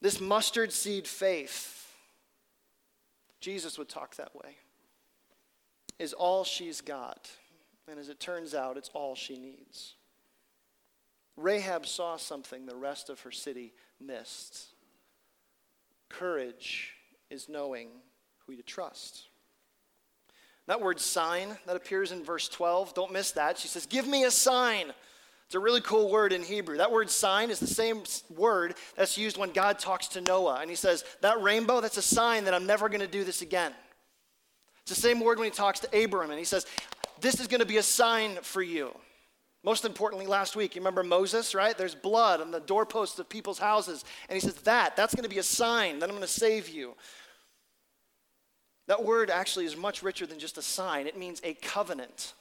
This 0.00 0.20
mustard 0.20 0.70
seed 0.70 1.08
faith, 1.08 1.92
Jesus 3.40 3.78
would 3.78 3.88
talk 3.88 4.14
that 4.14 4.32
way, 4.32 4.54
is 5.98 6.12
all 6.12 6.44
she's 6.44 6.80
got. 6.80 7.28
And 7.90 7.98
as 7.98 8.08
it 8.08 8.20
turns 8.20 8.54
out, 8.54 8.76
it's 8.76 8.90
all 8.94 9.16
she 9.16 9.36
needs. 9.36 9.94
Rahab 11.36 11.84
saw 11.84 12.16
something 12.16 12.64
the 12.64 12.76
rest 12.76 13.10
of 13.10 13.22
her 13.22 13.32
city 13.32 13.72
missed. 14.00 14.68
Courage 16.08 16.92
is 17.30 17.48
knowing 17.48 17.88
who 18.46 18.56
to 18.56 18.62
trust. 18.62 19.28
That 20.66 20.80
word 20.80 21.00
sign 21.00 21.56
that 21.66 21.76
appears 21.76 22.12
in 22.12 22.24
verse 22.24 22.48
12, 22.48 22.94
don't 22.94 23.12
miss 23.12 23.32
that. 23.32 23.58
She 23.58 23.68
says, 23.68 23.86
Give 23.86 24.06
me 24.06 24.24
a 24.24 24.30
sign 24.30 24.92
It's 25.46 25.54
a 25.54 25.60
really 25.60 25.80
cool 25.80 26.10
word 26.10 26.32
in 26.32 26.42
Hebrew. 26.42 26.78
That 26.78 26.90
word 26.90 27.08
sign 27.08 27.50
is 27.50 27.60
the 27.60 27.68
same 27.68 28.02
word 28.28 28.74
that's 28.96 29.16
used 29.16 29.36
when 29.36 29.52
God 29.52 29.78
talks 29.78 30.08
to 30.08 30.20
Noah. 30.20 30.58
And 30.60 30.68
he 30.68 30.76
says, 30.76 31.04
That 31.20 31.40
rainbow, 31.40 31.80
that's 31.80 31.96
a 31.96 32.02
sign 32.02 32.44
that 32.44 32.54
I'm 32.54 32.66
never 32.66 32.88
going 32.88 33.00
to 33.00 33.06
do 33.06 33.22
this 33.22 33.42
again. 33.42 33.72
It's 34.82 34.94
the 34.94 35.00
same 35.00 35.20
word 35.20 35.38
when 35.38 35.46
he 35.46 35.56
talks 35.56 35.80
to 35.80 36.04
Abram. 36.04 36.30
And 36.30 36.38
he 36.38 36.44
says, 36.44 36.66
This 37.20 37.38
is 37.38 37.46
going 37.46 37.60
to 37.60 37.66
be 37.66 37.76
a 37.76 37.82
sign 37.82 38.38
for 38.42 38.62
you. 38.62 38.92
Most 39.66 39.84
importantly, 39.84 40.28
last 40.28 40.54
week, 40.54 40.76
you 40.76 40.80
remember 40.80 41.02
Moses, 41.02 41.52
right? 41.52 41.76
There's 41.76 41.96
blood 41.96 42.40
on 42.40 42.52
the 42.52 42.60
doorposts 42.60 43.18
of 43.18 43.28
people's 43.28 43.58
houses. 43.58 44.04
And 44.28 44.36
he 44.36 44.40
says, 44.40 44.54
That, 44.62 44.94
that's 44.94 45.12
going 45.12 45.24
to 45.24 45.28
be 45.28 45.38
a 45.38 45.42
sign 45.42 45.98
that 45.98 46.08
I'm 46.08 46.14
going 46.14 46.26
to 46.26 46.32
save 46.32 46.68
you. 46.68 46.94
That 48.86 49.04
word 49.04 49.28
actually 49.28 49.64
is 49.64 49.76
much 49.76 50.04
richer 50.04 50.24
than 50.24 50.38
just 50.38 50.56
a 50.56 50.62
sign, 50.62 51.08
it 51.08 51.18
means 51.18 51.40
a 51.42 51.54
covenant, 51.54 52.34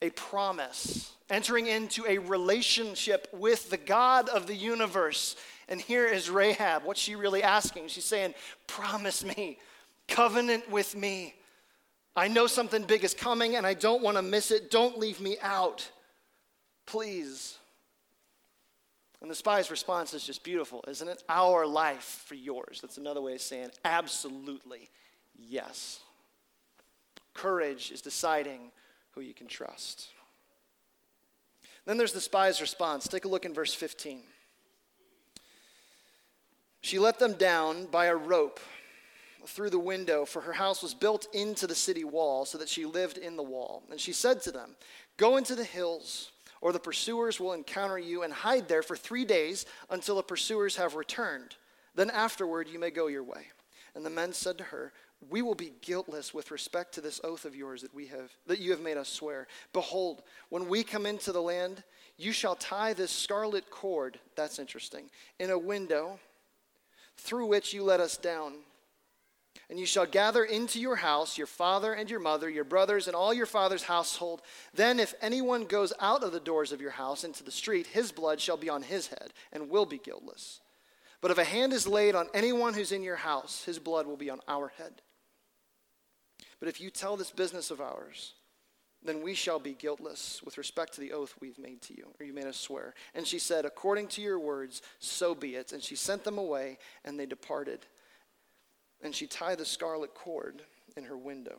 a 0.00 0.08
promise, 0.10 1.12
entering 1.28 1.66
into 1.66 2.06
a 2.06 2.16
relationship 2.16 3.28
with 3.30 3.68
the 3.68 3.76
God 3.76 4.30
of 4.30 4.46
the 4.46 4.56
universe. 4.56 5.36
And 5.68 5.78
here 5.78 6.06
is 6.06 6.30
Rahab. 6.30 6.84
What's 6.84 7.00
she 7.00 7.16
really 7.16 7.42
asking? 7.42 7.88
She's 7.88 8.06
saying, 8.06 8.32
Promise 8.66 9.26
me, 9.36 9.58
covenant 10.08 10.70
with 10.70 10.96
me. 10.96 11.34
I 12.16 12.28
know 12.28 12.46
something 12.46 12.84
big 12.84 13.04
is 13.04 13.14
coming 13.14 13.56
and 13.56 13.66
I 13.66 13.74
don't 13.74 14.02
want 14.02 14.16
to 14.16 14.22
miss 14.22 14.50
it. 14.50 14.70
Don't 14.70 14.98
leave 14.98 15.20
me 15.20 15.36
out. 15.42 15.90
Please. 16.86 17.58
And 19.20 19.30
the 19.30 19.34
spy's 19.34 19.70
response 19.70 20.14
is 20.14 20.24
just 20.24 20.44
beautiful, 20.44 20.84
isn't 20.86 21.08
it? 21.08 21.22
Our 21.28 21.66
life 21.66 22.24
for 22.26 22.34
yours. 22.34 22.80
That's 22.80 22.98
another 22.98 23.20
way 23.20 23.34
of 23.34 23.40
saying 23.40 23.70
absolutely 23.84 24.90
yes. 25.34 26.00
Courage 27.32 27.90
is 27.90 28.00
deciding 28.00 28.70
who 29.12 29.20
you 29.20 29.34
can 29.34 29.48
trust. 29.48 30.08
Then 31.84 31.96
there's 31.96 32.12
the 32.12 32.20
spy's 32.20 32.60
response. 32.60 33.08
Take 33.08 33.24
a 33.24 33.28
look 33.28 33.44
in 33.44 33.52
verse 33.52 33.74
15. 33.74 34.20
She 36.80 36.98
let 36.98 37.18
them 37.18 37.32
down 37.32 37.86
by 37.86 38.06
a 38.06 38.16
rope 38.16 38.60
through 39.46 39.70
the 39.70 39.78
window, 39.78 40.24
for 40.24 40.40
her 40.42 40.52
house 40.52 40.82
was 40.82 40.94
built 40.94 41.26
into 41.32 41.66
the 41.66 41.74
city 41.74 42.04
wall, 42.04 42.44
so 42.44 42.58
that 42.58 42.68
she 42.68 42.84
lived 42.84 43.18
in 43.18 43.36
the 43.36 43.42
wall. 43.42 43.82
And 43.90 44.00
she 44.00 44.12
said 44.12 44.40
to 44.42 44.52
them, 44.52 44.76
Go 45.16 45.36
into 45.36 45.54
the 45.54 45.64
hills, 45.64 46.32
or 46.60 46.72
the 46.72 46.80
pursuers 46.80 47.38
will 47.38 47.52
encounter 47.52 47.98
you, 47.98 48.22
and 48.22 48.32
hide 48.32 48.68
there 48.68 48.82
for 48.82 48.96
three 48.96 49.24
days 49.24 49.66
until 49.90 50.16
the 50.16 50.22
pursuers 50.22 50.76
have 50.76 50.94
returned. 50.94 51.56
Then 51.94 52.10
afterward 52.10 52.68
you 52.68 52.78
may 52.78 52.90
go 52.90 53.06
your 53.06 53.22
way. 53.22 53.48
And 53.94 54.04
the 54.04 54.10
men 54.10 54.32
said 54.32 54.58
to 54.58 54.64
her, 54.64 54.92
we 55.30 55.42
will 55.42 55.54
be 55.54 55.72
guiltless 55.80 56.34
with 56.34 56.50
respect 56.50 56.94
to 56.94 57.00
this 57.00 57.20
oath 57.24 57.44
of 57.44 57.56
yours 57.56 57.82
that 57.82 57.94
we 57.94 58.06
have 58.06 58.30
that 58.46 58.58
you 58.58 58.70
have 58.70 58.80
made 58.80 58.96
us 58.96 59.08
swear 59.08 59.46
behold 59.72 60.22
when 60.50 60.68
we 60.68 60.82
come 60.82 61.06
into 61.06 61.32
the 61.32 61.40
land 61.40 61.82
you 62.16 62.32
shall 62.32 62.54
tie 62.56 62.92
this 62.92 63.10
scarlet 63.10 63.70
cord 63.70 64.18
that's 64.36 64.58
interesting 64.58 65.08
in 65.38 65.50
a 65.50 65.58
window 65.58 66.18
through 67.16 67.46
which 67.46 67.72
you 67.72 67.82
let 67.82 68.00
us 68.00 68.16
down 68.16 68.54
and 69.70 69.78
you 69.78 69.86
shall 69.86 70.06
gather 70.06 70.44
into 70.44 70.80
your 70.80 70.96
house 70.96 71.38
your 71.38 71.46
father 71.46 71.92
and 71.92 72.10
your 72.10 72.20
mother, 72.20 72.48
your 72.48 72.64
brothers, 72.64 73.06
and 73.06 73.16
all 73.16 73.32
your 73.32 73.46
father's 73.46 73.84
household. 73.84 74.42
Then, 74.74 75.00
if 75.00 75.14
anyone 75.20 75.64
goes 75.64 75.92
out 76.00 76.22
of 76.22 76.32
the 76.32 76.40
doors 76.40 76.72
of 76.72 76.80
your 76.80 76.90
house 76.90 77.24
into 77.24 77.42
the 77.42 77.50
street, 77.50 77.86
his 77.86 78.12
blood 78.12 78.40
shall 78.40 78.56
be 78.56 78.68
on 78.68 78.82
his 78.82 79.08
head, 79.08 79.32
and 79.52 79.70
will 79.70 79.86
be 79.86 79.98
guiltless. 79.98 80.60
But 81.20 81.30
if 81.30 81.38
a 81.38 81.44
hand 81.44 81.72
is 81.72 81.86
laid 81.86 82.14
on 82.14 82.28
anyone 82.34 82.74
who's 82.74 82.92
in 82.92 83.02
your 83.02 83.16
house, 83.16 83.64
his 83.64 83.78
blood 83.78 84.06
will 84.06 84.16
be 84.16 84.30
on 84.30 84.40
our 84.46 84.68
head. 84.76 85.00
But 86.60 86.68
if 86.68 86.80
you 86.80 86.90
tell 86.90 87.16
this 87.16 87.30
business 87.30 87.70
of 87.70 87.80
ours, 87.80 88.34
then 89.02 89.22
we 89.22 89.34
shall 89.34 89.58
be 89.58 89.72
guiltless 89.72 90.42
with 90.42 90.56
respect 90.56 90.94
to 90.94 91.00
the 91.00 91.12
oath 91.12 91.34
we've 91.40 91.58
made 91.58 91.82
to 91.82 91.96
you, 91.96 92.08
or 92.18 92.24
you 92.24 92.32
made 92.32 92.46
us 92.46 92.56
swear. 92.56 92.94
And 93.14 93.26
she 93.26 93.38
said, 93.38 93.64
According 93.64 94.08
to 94.08 94.22
your 94.22 94.38
words, 94.38 94.82
so 94.98 95.34
be 95.34 95.56
it. 95.56 95.72
And 95.72 95.82
she 95.82 95.96
sent 95.96 96.24
them 96.24 96.38
away, 96.38 96.78
and 97.04 97.18
they 97.18 97.26
departed 97.26 97.86
and 99.04 99.14
she 99.14 99.26
tied 99.26 99.58
the 99.58 99.64
scarlet 99.64 100.14
cord 100.14 100.62
in 100.96 101.04
her 101.04 101.16
window. 101.16 101.58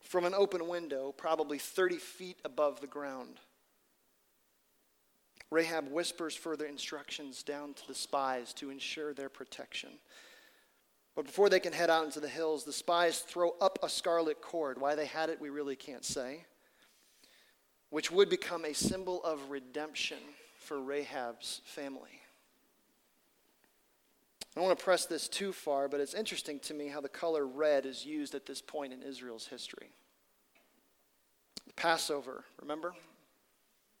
From 0.00 0.24
an 0.24 0.34
open 0.34 0.68
window, 0.68 1.12
probably 1.16 1.58
30 1.58 1.96
feet 1.96 2.38
above 2.44 2.80
the 2.80 2.86
ground, 2.86 3.40
Rahab 5.50 5.90
whispers 5.90 6.34
further 6.34 6.66
instructions 6.66 7.42
down 7.42 7.74
to 7.74 7.86
the 7.86 7.94
spies 7.94 8.52
to 8.54 8.70
ensure 8.70 9.12
their 9.12 9.28
protection. 9.28 9.90
But 11.14 11.26
before 11.26 11.48
they 11.48 11.60
can 11.60 11.72
head 11.72 11.90
out 11.90 12.04
into 12.04 12.20
the 12.20 12.28
hills, 12.28 12.64
the 12.64 12.72
spies 12.72 13.20
throw 13.20 13.54
up 13.60 13.78
a 13.82 13.88
scarlet 13.88 14.40
cord. 14.40 14.80
Why 14.80 14.94
they 14.94 15.06
had 15.06 15.30
it, 15.30 15.40
we 15.40 15.50
really 15.50 15.76
can't 15.76 16.04
say. 16.04 16.44
Which 17.90 18.10
would 18.10 18.28
become 18.28 18.64
a 18.64 18.72
symbol 18.72 19.22
of 19.22 19.50
redemption 19.50 20.18
for 20.58 20.80
Rahab's 20.80 21.60
family. 21.64 22.20
I 24.54 24.60
don't 24.60 24.68
want 24.68 24.78
to 24.78 24.84
press 24.84 25.06
this 25.06 25.26
too 25.26 25.52
far, 25.52 25.88
but 25.88 26.00
it's 26.00 26.14
interesting 26.14 26.60
to 26.60 26.74
me 26.74 26.86
how 26.86 27.00
the 27.00 27.08
color 27.08 27.44
red 27.44 27.86
is 27.86 28.06
used 28.06 28.34
at 28.36 28.46
this 28.46 28.62
point 28.62 28.92
in 28.92 29.02
Israel's 29.02 29.46
history. 29.46 29.88
Passover, 31.74 32.44
remember? 32.60 32.94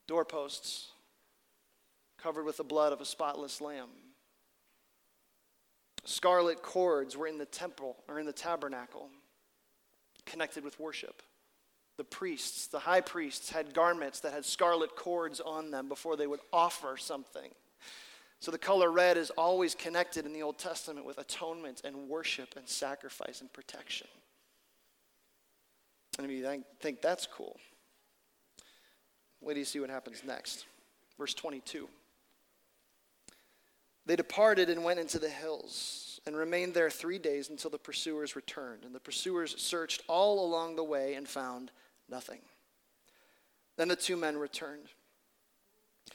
Doorposts 0.06 0.92
covered 2.18 2.44
with 2.44 2.56
the 2.56 2.64
blood 2.64 2.92
of 2.92 3.00
a 3.00 3.04
spotless 3.04 3.60
lamb. 3.60 3.88
Scarlet 6.04 6.62
cords 6.62 7.16
were 7.16 7.26
in 7.26 7.38
the 7.38 7.46
temple 7.46 7.96
or 8.08 8.20
in 8.20 8.26
the 8.26 8.32
tabernacle, 8.32 9.08
connected 10.24 10.62
with 10.62 10.78
worship. 10.78 11.22
The 11.96 12.04
priests, 12.04 12.66
the 12.66 12.80
high 12.80 13.00
priests, 13.00 13.50
had 13.50 13.74
garments 13.74 14.20
that 14.20 14.32
had 14.32 14.44
scarlet 14.44 14.94
cords 14.96 15.40
on 15.40 15.70
them 15.70 15.88
before 15.88 16.16
they 16.16 16.26
would 16.26 16.40
offer 16.52 16.96
something. 16.96 17.50
So 18.44 18.50
the 18.50 18.58
color 18.58 18.92
red 18.92 19.16
is 19.16 19.30
always 19.30 19.74
connected 19.74 20.26
in 20.26 20.34
the 20.34 20.42
Old 20.42 20.58
Testament 20.58 21.06
with 21.06 21.16
atonement 21.16 21.80
and 21.82 22.10
worship 22.10 22.56
and 22.58 22.68
sacrifice 22.68 23.40
and 23.40 23.50
protection. 23.50 24.06
And 26.18 26.30
if 26.30 26.30
you 26.30 26.62
think 26.78 27.00
that's 27.00 27.26
cool, 27.26 27.56
wait 29.40 29.54
till 29.54 29.60
you 29.60 29.64
see 29.64 29.80
what 29.80 29.88
happens 29.88 30.22
next. 30.26 30.66
Verse 31.16 31.32
22. 31.32 31.88
They 34.04 34.14
departed 34.14 34.68
and 34.68 34.84
went 34.84 35.00
into 35.00 35.18
the 35.18 35.30
hills 35.30 36.20
and 36.26 36.36
remained 36.36 36.74
there 36.74 36.90
three 36.90 37.18
days 37.18 37.48
until 37.48 37.70
the 37.70 37.78
pursuers 37.78 38.36
returned. 38.36 38.84
And 38.84 38.94
the 38.94 39.00
pursuers 39.00 39.58
searched 39.58 40.02
all 40.06 40.44
along 40.44 40.76
the 40.76 40.84
way 40.84 41.14
and 41.14 41.26
found 41.26 41.70
nothing. 42.10 42.40
Then 43.78 43.88
the 43.88 43.96
two 43.96 44.18
men 44.18 44.36
returned. 44.36 44.90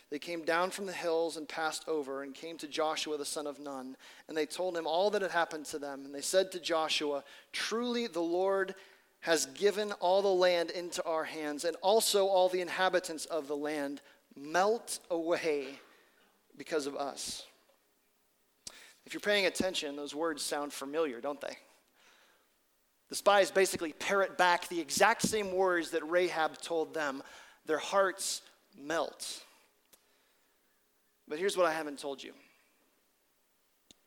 They 0.10 0.20
came 0.20 0.44
down 0.44 0.72
from 0.72 0.88
the 0.88 0.94
hills 0.94 1.38
and 1.38 1.48
passed 1.48 1.88
over 1.88 2.24
and 2.24 2.34
came 2.34 2.58
to 2.58 2.68
Joshua 2.68 3.18
the 3.18 3.26
son 3.26 3.46
of 3.46 3.60
Nun. 3.60 3.96
And 4.28 4.36
they 4.36 4.48
told 4.48 4.76
him 4.76 4.88
all 4.88 5.12
that 5.12 5.22
had 5.22 5.32
happened 5.32 5.66
to 5.66 5.80
them. 5.80 6.04
And 6.06 6.14
they 6.14 6.22
said 6.22 6.52
to 6.52 6.60
Joshua, 6.60 7.24
Truly 7.52 8.08
the 8.08 8.20
Lord 8.20 8.74
has 9.22 9.46
given 9.48 9.92
all 9.94 10.22
the 10.22 10.28
land 10.28 10.72
into 10.72 11.04
our 11.04 11.26
hands, 11.26 11.66
and 11.66 11.76
also 11.82 12.28
all 12.28 12.48
the 12.48 12.62
inhabitants 12.62 13.26
of 13.26 13.48
the 13.48 13.56
land 13.56 14.02
melt 14.36 15.00
away 15.12 15.66
because 16.58 16.88
of 16.88 16.96
us. 16.96 17.46
If 19.06 19.14
you're 19.14 19.20
paying 19.20 19.46
attention, 19.46 19.96
those 19.96 20.16
words 20.16 20.42
sound 20.42 20.72
familiar, 20.72 21.20
don't 21.20 21.42
they? 21.42 21.58
The 23.10 23.16
spies 23.16 23.52
basically 23.52 23.94
parrot 23.94 24.38
back 24.38 24.68
the 24.68 24.80
exact 24.80 25.24
same 25.24 25.52
words 25.52 25.92
that 25.92 26.10
Rahab 26.10 26.62
told 26.62 26.94
them. 26.94 27.24
Their 27.66 27.80
hearts 27.80 28.42
melt. 28.80 29.44
But 31.30 31.38
here's 31.38 31.56
what 31.56 31.68
I 31.68 31.74
haven't 31.74 32.00
told 32.00 32.22
you 32.24 32.34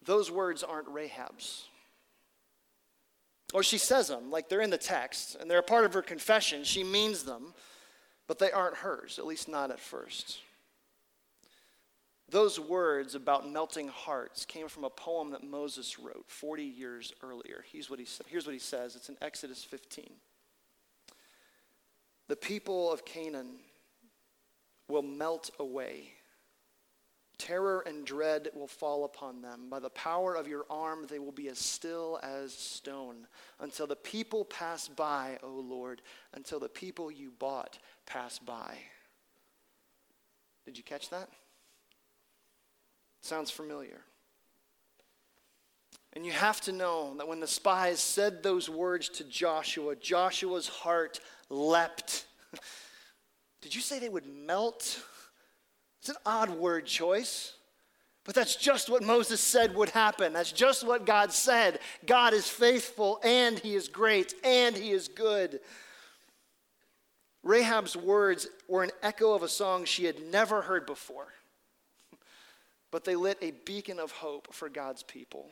those 0.05 0.31
words 0.31 0.63
aren't 0.65 0.89
Rahab's. 0.89 1.69
Or 3.55 3.63
she 3.63 3.79
says 3.79 4.09
them, 4.09 4.31
like 4.31 4.49
they're 4.49 4.63
in 4.63 4.71
the 4.71 4.79
text, 4.79 5.37
and 5.39 5.51
they're 5.51 5.59
a 5.59 5.63
part 5.63 5.85
of 5.85 5.93
her 5.93 6.03
confession. 6.03 6.65
She 6.65 6.83
means 6.83 7.23
them, 7.23 7.53
but 8.27 8.39
they 8.39 8.51
aren't 8.51 8.77
hers, 8.77 9.19
at 9.19 9.27
least 9.27 9.47
not 9.47 9.71
at 9.71 9.79
first. 9.79 10.39
Those 12.31 12.59
words 12.59 13.15
about 13.15 13.51
melting 13.51 13.89
hearts 13.89 14.47
came 14.47 14.69
from 14.69 14.85
a 14.85 14.91
poem 14.91 15.33
that 15.33 15.45
Moses 15.45 15.99
wrote 15.99 16.25
40 16.29 16.63
years 16.63 17.13
earlier. 17.23 17.63
Here's 17.71 17.91
what 17.91 17.99
he, 17.99 18.07
here's 18.27 18.47
what 18.47 18.55
he 18.55 18.59
says 18.59 18.97
it's 18.97 19.11
in 19.11 19.19
Exodus 19.21 19.63
15. 19.63 20.11
The 22.29 22.37
people 22.37 22.91
of 22.91 23.05
Canaan 23.05 23.59
will 24.89 25.03
melt 25.03 25.51
away 25.61 26.15
Terror 27.39 27.83
and 27.87 28.05
dread 28.05 28.49
will 28.55 28.69
fall 28.69 29.05
upon 29.05 29.43
them. 29.43 29.69
By 29.69 29.81
the 29.81 29.91
power 29.91 30.35
of 30.35 30.47
your 30.47 30.65
arm, 30.71 31.07
they 31.09 31.19
will 31.19 31.33
be 31.33 31.49
as 31.49 31.59
still 31.59 32.21
as 32.23 32.53
stone 32.53 33.27
until 33.61 33.87
the 33.87 33.97
people 33.97 34.45
pass 34.45 34.89
by, 34.89 35.39
O 35.43 35.51
Lord, 35.51 36.03
until 36.35 36.61
the 36.61 36.69
people 36.69 37.11
you 37.11 37.33
bought 37.39 37.79
pass 38.07 38.39
by. 38.39 38.77
Did 40.65 40.79
you 40.79 40.85
catch 40.85 41.11
that? 41.11 41.29
Sounds 43.23 43.51
familiar. 43.51 44.01
And 46.15 46.27
you 46.27 46.33
have 46.33 46.61
to 46.63 46.73
know 46.73 47.15
that 47.17 47.27
when 47.27 47.41
the 47.41 47.47
spies 47.47 48.01
said 48.01 48.43
those 48.43 48.69
words 48.69 49.09
to 49.11 49.25
Joshua, 49.25 49.97
Joshua's 49.97 50.69
heart 50.69 51.21
leapt. 51.49 52.27
Did 53.63 53.75
you 53.75 53.81
say 53.81 53.99
they 53.99 54.09
would 54.09 54.27
melt? 54.27 55.03
It's 56.03 56.09
an 56.09 56.17
odd 56.27 56.51
word 56.51 56.85
choice. 56.85 57.53
But 58.25 58.35
that's 58.35 58.57
just 58.57 58.91
what 58.91 59.05
Moses 59.05 59.41
said 59.41 59.73
would 59.77 59.91
happen. 59.91 60.33
That's 60.33 60.51
just 60.51 60.85
what 60.85 61.07
God 61.07 61.33
said. 61.33 61.79
God 62.07 62.35
is 62.35 62.49
faithful 62.49 63.21
and 63.23 63.57
he 63.57 63.77
is 63.77 63.87
great 63.87 64.35
and 64.43 64.77
he 64.77 64.91
is 64.91 65.07
good. 65.07 65.61
Rahab's 67.45 67.97
words 67.97 68.49
were 68.67 68.83
an 68.83 68.91
echo 69.01 69.33
of 69.33 69.45
a 69.45 69.49
song 69.49 69.85
she 69.85 70.05
had 70.05 70.21
never 70.27 70.63
heard 70.63 70.87
before, 70.87 71.29
but 72.91 73.05
they 73.05 73.15
lit 73.15 73.39
a 73.41 73.53
beacon 73.65 74.01
of 74.01 74.11
hope 74.11 74.53
for 74.53 74.69
God's 74.69 75.05
people. 75.05 75.51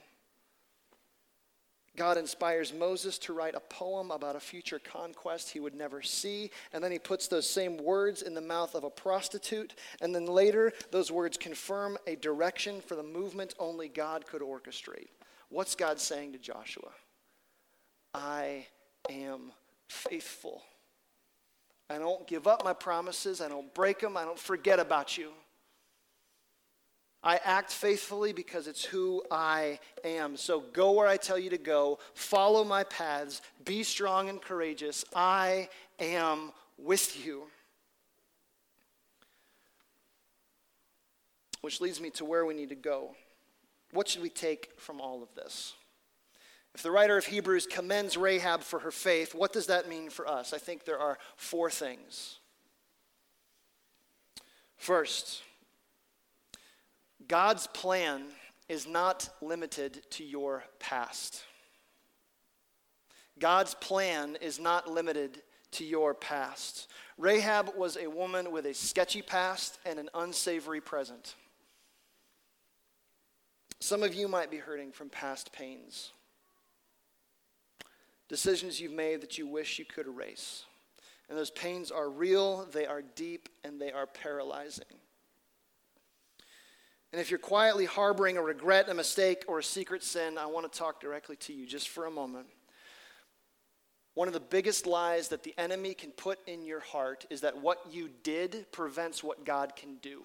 God 2.00 2.16
inspires 2.16 2.72
Moses 2.72 3.18
to 3.18 3.34
write 3.34 3.54
a 3.54 3.60
poem 3.60 4.10
about 4.10 4.34
a 4.34 4.40
future 4.40 4.78
conquest 4.78 5.50
he 5.50 5.60
would 5.60 5.74
never 5.74 6.00
see, 6.00 6.50
and 6.72 6.82
then 6.82 6.90
he 6.90 6.98
puts 6.98 7.28
those 7.28 7.46
same 7.46 7.76
words 7.76 8.22
in 8.22 8.32
the 8.32 8.40
mouth 8.40 8.74
of 8.74 8.84
a 8.84 8.88
prostitute, 8.88 9.74
and 10.00 10.14
then 10.14 10.24
later 10.24 10.72
those 10.92 11.12
words 11.12 11.36
confirm 11.36 11.98
a 12.06 12.16
direction 12.16 12.80
for 12.80 12.94
the 12.94 13.02
movement 13.02 13.52
only 13.58 13.86
God 13.86 14.26
could 14.26 14.40
orchestrate. 14.40 15.08
What's 15.50 15.74
God 15.74 16.00
saying 16.00 16.32
to 16.32 16.38
Joshua? 16.38 16.88
I 18.14 18.66
am 19.10 19.52
faithful. 19.90 20.62
I 21.90 21.98
don't 21.98 22.26
give 22.26 22.46
up 22.46 22.64
my 22.64 22.72
promises, 22.72 23.42
I 23.42 23.48
don't 23.50 23.74
break 23.74 23.98
them, 23.98 24.16
I 24.16 24.24
don't 24.24 24.38
forget 24.38 24.80
about 24.80 25.18
you. 25.18 25.32
I 27.22 27.36
act 27.44 27.70
faithfully 27.70 28.32
because 28.32 28.66
it's 28.66 28.84
who 28.84 29.22
I 29.30 29.78
am. 30.04 30.36
So 30.36 30.60
go 30.72 30.92
where 30.92 31.06
I 31.06 31.18
tell 31.18 31.38
you 31.38 31.50
to 31.50 31.58
go, 31.58 31.98
follow 32.14 32.64
my 32.64 32.84
paths, 32.84 33.42
be 33.64 33.82
strong 33.82 34.28
and 34.28 34.40
courageous. 34.40 35.04
I 35.14 35.68
am 35.98 36.52
with 36.78 37.24
you. 37.24 37.44
Which 41.60 41.80
leads 41.82 42.00
me 42.00 42.08
to 42.10 42.24
where 42.24 42.46
we 42.46 42.54
need 42.54 42.70
to 42.70 42.74
go. 42.74 43.14
What 43.92 44.08
should 44.08 44.22
we 44.22 44.30
take 44.30 44.70
from 44.78 44.98
all 44.98 45.22
of 45.22 45.34
this? 45.34 45.74
If 46.74 46.82
the 46.82 46.90
writer 46.90 47.18
of 47.18 47.26
Hebrews 47.26 47.66
commends 47.66 48.16
Rahab 48.16 48.62
for 48.62 48.78
her 48.78 48.92
faith, 48.92 49.34
what 49.34 49.52
does 49.52 49.66
that 49.66 49.88
mean 49.88 50.08
for 50.08 50.26
us? 50.26 50.54
I 50.54 50.58
think 50.58 50.84
there 50.84 50.98
are 50.98 51.18
four 51.36 51.68
things. 51.68 52.38
First, 54.76 55.42
God's 57.30 57.68
plan 57.68 58.24
is 58.68 58.88
not 58.88 59.28
limited 59.40 60.02
to 60.10 60.24
your 60.24 60.64
past. 60.80 61.44
God's 63.38 63.74
plan 63.74 64.36
is 64.40 64.58
not 64.58 64.90
limited 64.90 65.40
to 65.72 65.84
your 65.84 66.12
past. 66.12 66.88
Rahab 67.16 67.70
was 67.76 67.96
a 67.96 68.10
woman 68.10 68.50
with 68.50 68.66
a 68.66 68.74
sketchy 68.74 69.22
past 69.22 69.78
and 69.86 70.00
an 70.00 70.08
unsavory 70.12 70.80
present. 70.80 71.36
Some 73.78 74.02
of 74.02 74.12
you 74.12 74.26
might 74.26 74.50
be 74.50 74.56
hurting 74.56 74.90
from 74.90 75.08
past 75.08 75.52
pains, 75.52 76.10
decisions 78.28 78.80
you've 78.80 78.90
made 78.90 79.20
that 79.20 79.38
you 79.38 79.46
wish 79.46 79.78
you 79.78 79.84
could 79.84 80.08
erase. 80.08 80.64
And 81.28 81.38
those 81.38 81.52
pains 81.52 81.92
are 81.92 82.10
real, 82.10 82.66
they 82.72 82.86
are 82.86 83.02
deep, 83.14 83.48
and 83.62 83.80
they 83.80 83.92
are 83.92 84.06
paralyzing. 84.08 84.96
And 87.12 87.20
if 87.20 87.30
you're 87.30 87.38
quietly 87.38 87.86
harboring 87.86 88.36
a 88.36 88.42
regret, 88.42 88.88
a 88.88 88.94
mistake, 88.94 89.44
or 89.48 89.58
a 89.58 89.64
secret 89.64 90.04
sin, 90.04 90.38
I 90.38 90.46
want 90.46 90.70
to 90.70 90.78
talk 90.78 91.00
directly 91.00 91.36
to 91.36 91.52
you 91.52 91.66
just 91.66 91.88
for 91.88 92.06
a 92.06 92.10
moment. 92.10 92.46
One 94.14 94.28
of 94.28 94.34
the 94.34 94.40
biggest 94.40 94.86
lies 94.86 95.28
that 95.28 95.42
the 95.42 95.54
enemy 95.58 95.94
can 95.94 96.10
put 96.10 96.38
in 96.46 96.64
your 96.64 96.80
heart 96.80 97.26
is 97.30 97.40
that 97.40 97.60
what 97.60 97.78
you 97.90 98.10
did 98.22 98.66
prevents 98.72 99.24
what 99.24 99.44
God 99.44 99.74
can 99.74 99.96
do. 99.96 100.24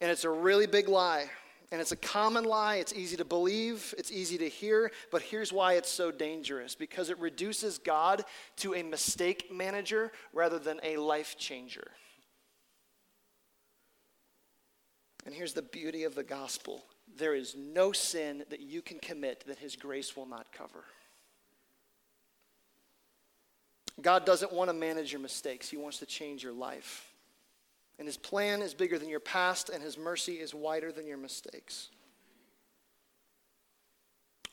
And 0.00 0.10
it's 0.10 0.24
a 0.24 0.30
really 0.30 0.66
big 0.66 0.88
lie. 0.88 1.30
And 1.72 1.80
it's 1.80 1.92
a 1.92 1.96
common 1.96 2.44
lie. 2.44 2.76
It's 2.76 2.92
easy 2.92 3.16
to 3.16 3.24
believe, 3.24 3.92
it's 3.98 4.12
easy 4.12 4.38
to 4.38 4.48
hear, 4.48 4.92
but 5.10 5.20
here's 5.20 5.52
why 5.52 5.74
it's 5.74 5.90
so 5.90 6.12
dangerous 6.12 6.76
because 6.76 7.10
it 7.10 7.18
reduces 7.18 7.78
God 7.78 8.24
to 8.58 8.74
a 8.74 8.84
mistake 8.84 9.52
manager 9.52 10.12
rather 10.32 10.60
than 10.60 10.78
a 10.84 10.96
life 10.96 11.36
changer. 11.38 11.90
And 15.26 15.34
here's 15.34 15.52
the 15.52 15.62
beauty 15.62 16.04
of 16.04 16.14
the 16.14 16.22
gospel 16.22 16.84
there 17.18 17.34
is 17.34 17.54
no 17.56 17.92
sin 17.92 18.44
that 18.50 18.60
you 18.60 18.80
can 18.80 18.98
commit 18.98 19.44
that 19.46 19.58
His 19.58 19.76
grace 19.76 20.16
will 20.16 20.26
not 20.26 20.52
cover. 20.52 20.84
God 24.02 24.26
doesn't 24.26 24.52
want 24.52 24.68
to 24.68 24.74
manage 24.74 25.12
your 25.12 25.20
mistakes, 25.20 25.68
He 25.68 25.76
wants 25.76 25.98
to 25.98 26.06
change 26.06 26.42
your 26.42 26.52
life. 26.52 27.12
And 27.98 28.06
His 28.06 28.16
plan 28.16 28.62
is 28.62 28.74
bigger 28.74 28.98
than 28.98 29.08
your 29.08 29.20
past, 29.20 29.68
and 29.68 29.82
His 29.82 29.98
mercy 29.98 30.34
is 30.34 30.54
wider 30.54 30.92
than 30.92 31.06
your 31.06 31.18
mistakes. 31.18 31.88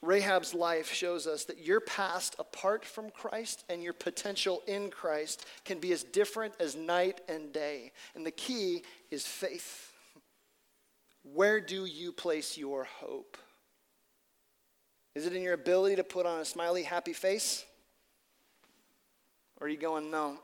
Rahab's 0.01 0.53
life 0.53 0.91
shows 0.91 1.27
us 1.27 1.45
that 1.45 1.59
your 1.59 1.79
past 1.79 2.35
apart 2.39 2.83
from 2.83 3.09
Christ 3.09 3.63
and 3.69 3.81
your 3.81 3.93
potential 3.93 4.61
in 4.67 4.89
Christ 4.89 5.45
can 5.63 5.79
be 5.79 5.93
as 5.93 6.03
different 6.03 6.53
as 6.59 6.75
night 6.75 7.21
and 7.29 7.53
day. 7.53 7.91
And 8.15 8.25
the 8.25 8.31
key 8.31 8.83
is 9.11 9.25
faith. 9.25 9.92
Where 11.23 11.61
do 11.61 11.85
you 11.85 12.11
place 12.11 12.57
your 12.57 12.83
hope? 12.83 13.37
Is 15.15 15.25
it 15.25 15.35
in 15.35 15.41
your 15.41 15.53
ability 15.53 15.95
to 15.95 16.03
put 16.03 16.25
on 16.25 16.39
a 16.39 16.45
smiley, 16.45 16.83
happy 16.83 17.13
face? 17.13 17.63
Or 19.59 19.67
are 19.67 19.69
you 19.69 19.77
going, 19.77 20.11
no, 20.11 20.39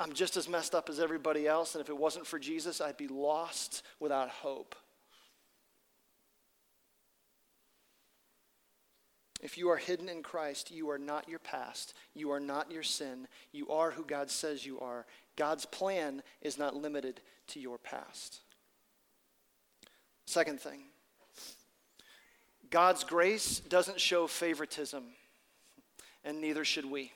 I'm 0.00 0.12
just 0.12 0.36
as 0.36 0.48
messed 0.48 0.74
up 0.74 0.88
as 0.88 1.00
everybody 1.00 1.46
else, 1.46 1.74
and 1.74 1.82
if 1.82 1.88
it 1.88 1.96
wasn't 1.96 2.26
for 2.26 2.38
Jesus, 2.38 2.80
I'd 2.80 2.96
be 2.96 3.08
lost 3.08 3.82
without 4.00 4.30
hope? 4.30 4.74
If 9.42 9.58
you 9.58 9.68
are 9.70 9.76
hidden 9.76 10.08
in 10.08 10.22
Christ, 10.22 10.70
you 10.70 10.88
are 10.90 10.98
not 10.98 11.28
your 11.28 11.40
past. 11.40 11.94
You 12.14 12.30
are 12.30 12.38
not 12.38 12.70
your 12.70 12.84
sin. 12.84 13.26
You 13.50 13.68
are 13.70 13.90
who 13.90 14.04
God 14.04 14.30
says 14.30 14.64
you 14.64 14.78
are. 14.78 15.04
God's 15.34 15.66
plan 15.66 16.22
is 16.40 16.58
not 16.58 16.76
limited 16.76 17.20
to 17.48 17.58
your 17.58 17.76
past. 17.76 18.38
Second 20.26 20.60
thing 20.60 20.80
God's 22.70 23.04
grace 23.04 23.60
doesn't 23.60 24.00
show 24.00 24.26
favoritism, 24.26 25.04
and 26.24 26.40
neither 26.40 26.64
should 26.64 26.90
we. 26.90 27.12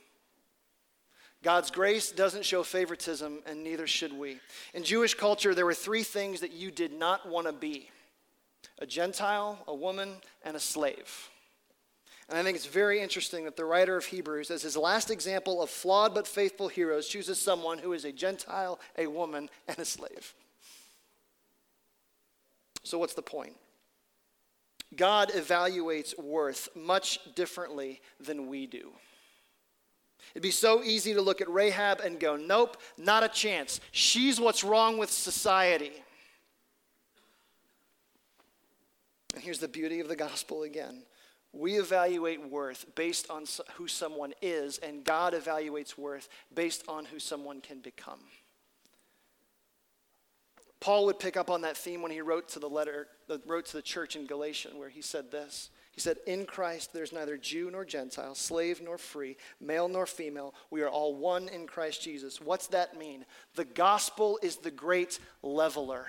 God's 1.42 1.70
grace 1.70 2.10
doesn't 2.10 2.44
show 2.44 2.62
favoritism, 2.62 3.40
and 3.46 3.62
neither 3.62 3.86
should 3.86 4.12
we. 4.12 4.38
In 4.74 4.82
Jewish 4.82 5.14
culture, 5.14 5.54
there 5.54 5.64
were 5.64 5.74
three 5.74 6.02
things 6.02 6.40
that 6.40 6.52
you 6.52 6.70
did 6.70 6.92
not 6.92 7.28
want 7.28 7.46
to 7.46 7.52
be 7.52 7.90
a 8.78 8.86
Gentile, 8.86 9.58
a 9.66 9.74
woman, 9.74 10.16
and 10.44 10.56
a 10.56 10.60
slave. 10.60 11.30
And 12.28 12.36
I 12.36 12.42
think 12.42 12.56
it's 12.56 12.66
very 12.66 13.00
interesting 13.00 13.44
that 13.44 13.56
the 13.56 13.64
writer 13.64 13.96
of 13.96 14.04
Hebrews, 14.04 14.50
as 14.50 14.62
his 14.62 14.76
last 14.76 15.10
example 15.10 15.62
of 15.62 15.70
flawed 15.70 16.14
but 16.14 16.26
faithful 16.26 16.68
heroes, 16.68 17.06
chooses 17.06 17.40
someone 17.40 17.78
who 17.78 17.92
is 17.92 18.04
a 18.04 18.12
Gentile, 18.12 18.80
a 18.98 19.06
woman, 19.06 19.48
and 19.68 19.78
a 19.78 19.84
slave. 19.84 20.34
So, 22.86 22.98
what's 22.98 23.14
the 23.14 23.22
point? 23.22 23.56
God 24.94 25.30
evaluates 25.30 26.16
worth 26.16 26.68
much 26.76 27.18
differently 27.34 28.00
than 28.20 28.46
we 28.46 28.68
do. 28.68 28.92
It'd 30.32 30.44
be 30.44 30.52
so 30.52 30.84
easy 30.84 31.12
to 31.12 31.20
look 31.20 31.40
at 31.40 31.50
Rahab 31.50 31.98
and 31.98 32.20
go, 32.20 32.36
nope, 32.36 32.76
not 32.96 33.24
a 33.24 33.28
chance. 33.28 33.80
She's 33.90 34.38
what's 34.38 34.62
wrong 34.62 34.98
with 34.98 35.10
society. 35.10 35.90
And 39.34 39.42
here's 39.42 39.58
the 39.58 39.66
beauty 39.66 39.98
of 39.98 40.06
the 40.06 40.14
gospel 40.14 40.62
again. 40.62 41.02
We 41.52 41.80
evaluate 41.80 42.48
worth 42.48 42.86
based 42.94 43.28
on 43.28 43.46
who 43.74 43.88
someone 43.88 44.32
is, 44.40 44.78
and 44.78 45.02
God 45.02 45.32
evaluates 45.32 45.98
worth 45.98 46.28
based 46.54 46.84
on 46.86 47.06
who 47.06 47.18
someone 47.18 47.60
can 47.60 47.80
become. 47.80 48.20
Paul 50.86 51.06
would 51.06 51.18
pick 51.18 51.36
up 51.36 51.50
on 51.50 51.62
that 51.62 51.76
theme 51.76 52.00
when 52.00 52.12
he 52.12 52.20
wrote 52.20 52.48
to 52.50 52.60
the 52.60 52.68
letter, 52.68 53.08
wrote 53.44 53.66
to 53.66 53.76
the 53.76 53.82
church 53.82 54.14
in 54.14 54.24
Galatian, 54.24 54.78
where 54.78 54.88
he 54.88 55.02
said 55.02 55.32
this. 55.32 55.70
He 55.90 56.00
said, 56.00 56.18
In 56.28 56.46
Christ 56.46 56.92
there's 56.92 57.12
neither 57.12 57.36
Jew 57.36 57.72
nor 57.72 57.84
Gentile, 57.84 58.36
slave 58.36 58.80
nor 58.80 58.96
free, 58.96 59.36
male 59.60 59.88
nor 59.88 60.06
female. 60.06 60.54
We 60.70 60.82
are 60.82 60.88
all 60.88 61.16
one 61.16 61.48
in 61.48 61.66
Christ 61.66 62.02
Jesus. 62.02 62.40
What's 62.40 62.68
that 62.68 62.96
mean? 62.96 63.24
The 63.56 63.64
gospel 63.64 64.38
is 64.44 64.58
the 64.58 64.70
great 64.70 65.18
leveler. 65.42 66.06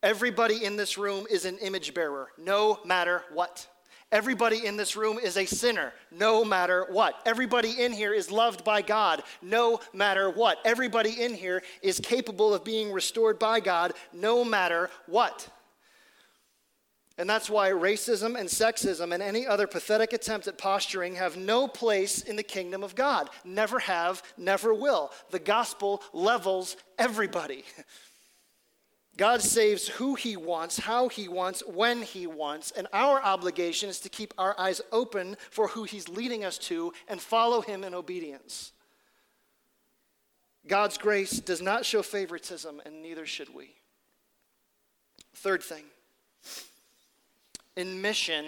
Everybody 0.00 0.64
in 0.64 0.76
this 0.76 0.96
room 0.96 1.26
is 1.28 1.46
an 1.46 1.58
image 1.58 1.94
bearer, 1.94 2.28
no 2.38 2.78
matter 2.84 3.24
what. 3.32 3.66
Everybody 4.12 4.66
in 4.66 4.76
this 4.76 4.96
room 4.96 5.18
is 5.18 5.36
a 5.36 5.44
sinner, 5.44 5.92
no 6.12 6.44
matter 6.44 6.86
what. 6.90 7.20
Everybody 7.26 7.82
in 7.82 7.92
here 7.92 8.14
is 8.14 8.30
loved 8.30 8.62
by 8.62 8.80
God, 8.82 9.22
no 9.42 9.80
matter 9.92 10.30
what. 10.30 10.58
Everybody 10.64 11.22
in 11.22 11.34
here 11.34 11.62
is 11.82 11.98
capable 12.00 12.54
of 12.54 12.64
being 12.64 12.92
restored 12.92 13.38
by 13.38 13.60
God, 13.60 13.92
no 14.12 14.44
matter 14.44 14.90
what. 15.06 15.48
And 17.16 17.30
that's 17.30 17.48
why 17.48 17.70
racism 17.70 18.38
and 18.38 18.48
sexism 18.48 19.14
and 19.14 19.22
any 19.22 19.46
other 19.46 19.68
pathetic 19.68 20.12
attempt 20.12 20.48
at 20.48 20.58
posturing 20.58 21.14
have 21.14 21.36
no 21.36 21.68
place 21.68 22.22
in 22.22 22.34
the 22.34 22.42
kingdom 22.42 22.82
of 22.82 22.96
God. 22.96 23.30
Never 23.44 23.78
have, 23.78 24.22
never 24.36 24.74
will. 24.74 25.12
The 25.30 25.38
gospel 25.38 26.02
levels 26.12 26.76
everybody. 26.98 27.64
God 29.16 29.42
saves 29.42 29.86
who 29.86 30.16
he 30.16 30.36
wants, 30.36 30.78
how 30.78 31.08
he 31.08 31.28
wants, 31.28 31.62
when 31.66 32.02
he 32.02 32.26
wants, 32.26 32.72
and 32.72 32.88
our 32.92 33.22
obligation 33.22 33.88
is 33.88 34.00
to 34.00 34.08
keep 34.08 34.34
our 34.38 34.58
eyes 34.58 34.80
open 34.90 35.36
for 35.50 35.68
who 35.68 35.84
he's 35.84 36.08
leading 36.08 36.44
us 36.44 36.58
to 36.58 36.92
and 37.06 37.20
follow 37.20 37.60
him 37.60 37.84
in 37.84 37.94
obedience. 37.94 38.72
God's 40.66 40.98
grace 40.98 41.38
does 41.38 41.62
not 41.62 41.84
show 41.84 42.02
favoritism, 42.02 42.80
and 42.84 43.02
neither 43.02 43.26
should 43.26 43.54
we. 43.54 43.76
Third 45.34 45.62
thing 45.62 45.84
in 47.76 48.00
mission, 48.00 48.46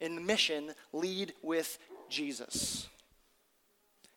in 0.00 0.24
mission, 0.24 0.72
lead 0.92 1.34
with 1.42 1.78
Jesus. 2.08 2.88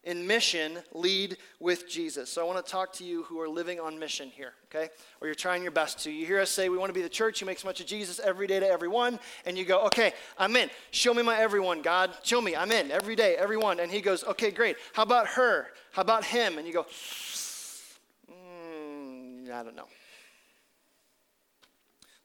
In 0.04 0.26
mission, 0.26 0.80
lead 0.94 1.38
with 1.60 1.88
Jesus. 1.88 2.32
So 2.32 2.42
I 2.42 2.44
want 2.44 2.66
to 2.66 2.72
talk 2.72 2.92
to 2.94 3.04
you 3.04 3.22
who 3.24 3.40
are 3.40 3.48
living 3.48 3.80
on 3.80 4.00
mission 4.00 4.30
here, 4.30 4.54
okay? 4.66 4.90
Or 5.20 5.28
you're 5.28 5.36
trying 5.36 5.62
your 5.62 5.72
best 5.72 6.00
to. 6.00 6.12
You 6.12 6.26
hear 6.26 6.40
us 6.40 6.50
say 6.50 6.70
we 6.70 6.78
want 6.78 6.90
to 6.90 6.94
be 6.94 7.04
the 7.04 7.10
church 7.10 7.40
who 7.40 7.46
makes 7.46 7.64
much 7.64 7.80
of 7.82 7.86
Jesus 7.86 8.20
every 8.20 8.48
day 8.48 8.60
to 8.60 8.68
everyone, 8.68 9.20
and 9.46 9.56
you 9.56 9.64
go, 9.64 9.86
okay, 9.86 10.14
I'm 10.40 10.56
in. 10.56 10.72
Show 10.90 11.14
me 11.14 11.22
my 11.22 11.38
everyone, 11.38 11.84
God. 11.84 12.16
Show 12.24 12.42
me. 12.42 12.56
I'm 12.56 12.72
in 12.72 12.90
every 12.90 13.16
day, 13.16 13.36
everyone. 13.36 13.80
And 13.80 13.92
he 13.92 14.02
goes, 14.02 14.24
okay, 14.24 14.50
great. 14.50 14.78
How 14.94 15.04
about 15.04 15.28
her? 15.28 15.68
How 15.92 16.02
about 16.02 16.26
him? 16.26 16.58
And 16.58 16.66
you 16.66 16.74
go, 16.74 16.88
mm, 18.28 19.52
I 19.52 19.62
don't 19.62 19.76
know. 19.76 19.88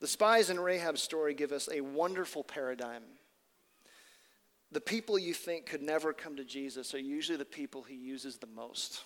The 0.01 0.07
spies 0.07 0.49
in 0.49 0.59
Rahab's 0.59 1.03
story 1.03 1.35
give 1.35 1.53
us 1.53 1.69
a 1.71 1.83
wonderful 1.83 2.43
paradigm. 2.43 3.03
The 4.73 4.81
people 4.81 5.19
you 5.19 5.33
think 5.33 5.67
could 5.67 5.83
never 5.83 6.13
come 6.13 6.37
to 6.37 6.45
Jesus 6.45 6.95
are 6.95 6.99
usually 6.99 7.39
the 7.39 7.45
people 7.45 7.83
he 7.83 7.95
uses 7.95 8.37
the 8.37 8.49
most. 8.49 9.03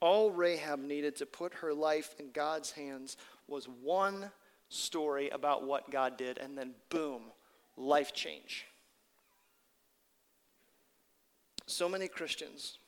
All 0.00 0.30
Rahab 0.30 0.80
needed 0.80 1.16
to 1.16 1.26
put 1.26 1.54
her 1.54 1.72
life 1.72 2.14
in 2.18 2.30
God's 2.30 2.70
hands 2.70 3.16
was 3.48 3.66
one 3.66 4.30
story 4.68 5.30
about 5.30 5.66
what 5.66 5.90
God 5.90 6.16
did, 6.16 6.38
and 6.38 6.56
then 6.56 6.74
boom, 6.90 7.22
life 7.76 8.12
change. 8.12 8.66
So 11.66 11.88
many 11.88 12.08
Christians 12.08 12.78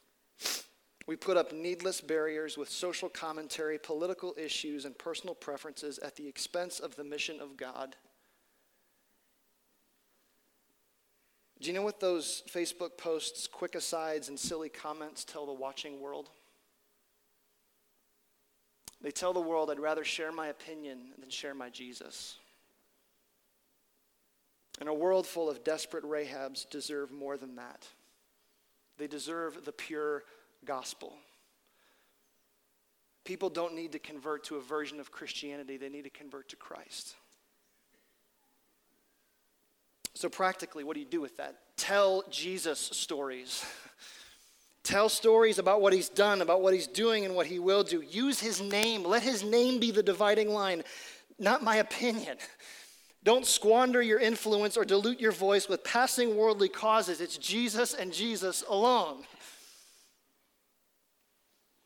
we 1.06 1.14
put 1.14 1.36
up 1.36 1.52
needless 1.52 2.00
barriers 2.00 2.58
with 2.58 2.68
social 2.68 3.08
commentary, 3.08 3.78
political 3.78 4.34
issues, 4.36 4.84
and 4.84 4.98
personal 4.98 5.36
preferences 5.36 5.98
at 6.00 6.16
the 6.16 6.26
expense 6.26 6.80
of 6.80 6.96
the 6.96 7.04
mission 7.04 7.40
of 7.40 7.56
God. 7.56 7.94
Do 11.60 11.68
you 11.68 11.72
know 11.72 11.82
what 11.82 12.00
those 12.00 12.42
Facebook 12.52 12.98
posts, 12.98 13.46
quick 13.46 13.74
asides, 13.74 14.28
and 14.28 14.38
silly 14.38 14.68
comments 14.68 15.24
tell 15.24 15.46
the 15.46 15.52
watching 15.52 16.00
world? 16.00 16.28
They 19.00 19.10
tell 19.10 19.32
the 19.32 19.40
world 19.40 19.70
I'd 19.70 19.80
rather 19.80 20.04
share 20.04 20.32
my 20.32 20.48
opinion 20.48 20.98
than 21.18 21.30
share 21.30 21.54
my 21.54 21.70
Jesus. 21.70 22.36
And 24.80 24.88
a 24.88 24.94
world 24.94 25.26
full 25.26 25.48
of 25.48 25.64
desperate 25.64 26.04
Rahabs 26.04 26.68
deserve 26.68 27.10
more 27.10 27.36
than 27.36 27.56
that. 27.56 27.86
They 28.98 29.06
deserve 29.06 29.64
the 29.64 29.72
pure 29.72 30.24
gospel. 30.64 31.14
People 33.24 33.48
don't 33.48 33.74
need 33.74 33.92
to 33.92 33.98
convert 33.98 34.44
to 34.44 34.56
a 34.56 34.60
version 34.60 35.00
of 35.00 35.10
Christianity, 35.10 35.76
they 35.76 35.88
need 35.88 36.04
to 36.04 36.10
convert 36.10 36.50
to 36.50 36.56
Christ. 36.56 37.14
So, 40.16 40.30
practically, 40.30 40.82
what 40.82 40.94
do 40.94 41.00
you 41.00 41.06
do 41.06 41.20
with 41.20 41.36
that? 41.36 41.56
Tell 41.76 42.24
Jesus 42.30 42.80
stories. 42.80 43.62
Tell 44.82 45.10
stories 45.10 45.58
about 45.58 45.82
what 45.82 45.92
he's 45.92 46.08
done, 46.08 46.40
about 46.40 46.62
what 46.62 46.72
he's 46.72 46.86
doing, 46.86 47.26
and 47.26 47.34
what 47.34 47.46
he 47.46 47.58
will 47.58 47.82
do. 47.82 48.00
Use 48.00 48.40
his 48.40 48.62
name. 48.62 49.04
Let 49.04 49.22
his 49.22 49.44
name 49.44 49.78
be 49.78 49.90
the 49.90 50.02
dividing 50.02 50.48
line, 50.48 50.84
not 51.38 51.62
my 51.62 51.76
opinion. 51.76 52.38
Don't 53.24 53.44
squander 53.44 54.00
your 54.00 54.18
influence 54.18 54.76
or 54.76 54.86
dilute 54.86 55.20
your 55.20 55.32
voice 55.32 55.68
with 55.68 55.84
passing 55.84 56.34
worldly 56.34 56.70
causes. 56.70 57.20
It's 57.20 57.36
Jesus 57.36 57.92
and 57.92 58.10
Jesus 58.10 58.64
alone. 58.70 59.24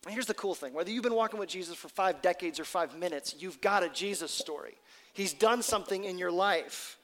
And 0.05 0.15
here's 0.15 0.27
the 0.27 0.35
cool 0.35 0.55
thing 0.55 0.73
whether 0.73 0.91
you've 0.91 1.03
been 1.03 1.15
walking 1.15 1.41
with 1.41 1.49
Jesus 1.49 1.75
for 1.75 1.89
five 1.89 2.23
decades 2.23 2.61
or 2.61 2.65
five 2.65 2.97
minutes, 2.97 3.35
you've 3.41 3.61
got 3.61 3.83
a 3.83 3.89
Jesus 3.89 4.31
story. 4.31 4.75
He's 5.15 5.33
done 5.33 5.63
something 5.63 6.05
in 6.05 6.17
your 6.17 6.31
life. 6.31 6.97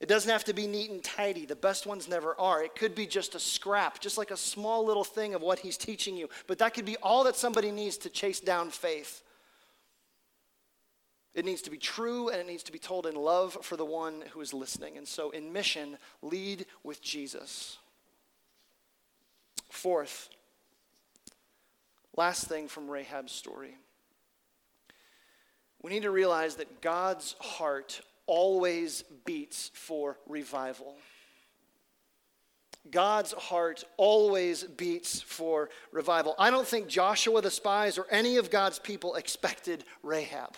It 0.00 0.08
doesn't 0.08 0.30
have 0.30 0.44
to 0.44 0.54
be 0.54 0.66
neat 0.66 0.90
and 0.90 1.04
tidy. 1.04 1.44
The 1.44 1.54
best 1.54 1.86
ones 1.86 2.08
never 2.08 2.38
are. 2.40 2.64
It 2.64 2.74
could 2.74 2.94
be 2.94 3.06
just 3.06 3.34
a 3.34 3.38
scrap, 3.38 4.00
just 4.00 4.16
like 4.16 4.30
a 4.30 4.36
small 4.36 4.84
little 4.84 5.04
thing 5.04 5.34
of 5.34 5.42
what 5.42 5.58
he's 5.58 5.76
teaching 5.76 6.16
you. 6.16 6.28
But 6.46 6.58
that 6.58 6.72
could 6.72 6.86
be 6.86 6.96
all 7.02 7.24
that 7.24 7.36
somebody 7.36 7.70
needs 7.70 7.98
to 7.98 8.10
chase 8.10 8.40
down 8.40 8.70
faith. 8.70 9.22
It 11.34 11.44
needs 11.44 11.62
to 11.62 11.70
be 11.70 11.76
true 11.76 12.30
and 12.30 12.40
it 12.40 12.46
needs 12.46 12.62
to 12.64 12.72
be 12.72 12.78
told 12.78 13.06
in 13.06 13.14
love 13.14 13.58
for 13.62 13.76
the 13.76 13.84
one 13.84 14.24
who 14.32 14.40
is 14.40 14.54
listening. 14.54 14.96
And 14.96 15.06
so, 15.06 15.30
in 15.30 15.52
mission, 15.52 15.98
lead 16.22 16.64
with 16.82 17.02
Jesus. 17.02 17.78
Fourth, 19.68 20.30
Last 22.16 22.48
thing 22.48 22.68
from 22.68 22.90
Rahab's 22.90 23.32
story. 23.32 23.76
We 25.82 25.90
need 25.90 26.02
to 26.02 26.10
realize 26.10 26.56
that 26.56 26.82
God's 26.82 27.34
heart 27.40 28.02
always 28.30 29.02
beats 29.24 29.72
for 29.74 30.16
revival. 30.28 30.94
God's 32.88 33.32
heart 33.32 33.82
always 33.96 34.62
beats 34.62 35.20
for 35.20 35.68
revival. 35.90 36.36
I 36.38 36.50
don't 36.50 36.66
think 36.66 36.86
Joshua 36.86 37.42
the 37.42 37.50
spies 37.50 37.98
or 37.98 38.06
any 38.08 38.36
of 38.36 38.48
God's 38.48 38.78
people 38.78 39.16
expected 39.16 39.84
Rahab. 40.04 40.56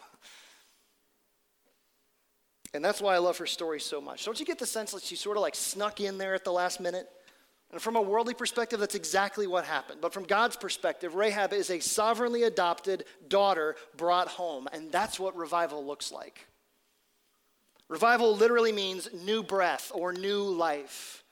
And 2.74 2.84
that's 2.84 3.00
why 3.00 3.14
I 3.14 3.18
love 3.18 3.38
her 3.38 3.46
story 3.46 3.80
so 3.80 4.02
much. 4.02 4.24
Don't 4.26 4.38
you 4.38 4.46
get 4.46 4.58
the 4.58 4.66
sense 4.66 4.92
that 4.92 5.02
she 5.02 5.16
sort 5.16 5.38
of 5.38 5.40
like 5.40 5.54
snuck 5.54 6.00
in 6.00 6.18
there 6.18 6.34
at 6.34 6.44
the 6.44 6.52
last 6.52 6.78
minute? 6.78 7.08
And 7.70 7.80
from 7.80 7.96
a 7.96 8.02
worldly 8.02 8.34
perspective, 8.34 8.80
that's 8.80 8.94
exactly 8.94 9.46
what 9.46 9.64
happened. 9.64 10.02
But 10.02 10.12
from 10.12 10.24
God's 10.24 10.56
perspective, 10.56 11.14
Rahab 11.14 11.54
is 11.54 11.70
a 11.70 11.80
sovereignly 11.80 12.42
adopted 12.42 13.04
daughter 13.28 13.76
brought 13.96 14.28
home. 14.28 14.68
And 14.74 14.92
that's 14.92 15.18
what 15.18 15.34
revival 15.36 15.84
looks 15.86 16.12
like. 16.12 16.46
Revival 17.92 18.34
literally 18.34 18.72
means 18.72 19.10
new 19.12 19.42
breath 19.42 19.92
or 19.94 20.14
new 20.14 20.44
life. 20.44 21.22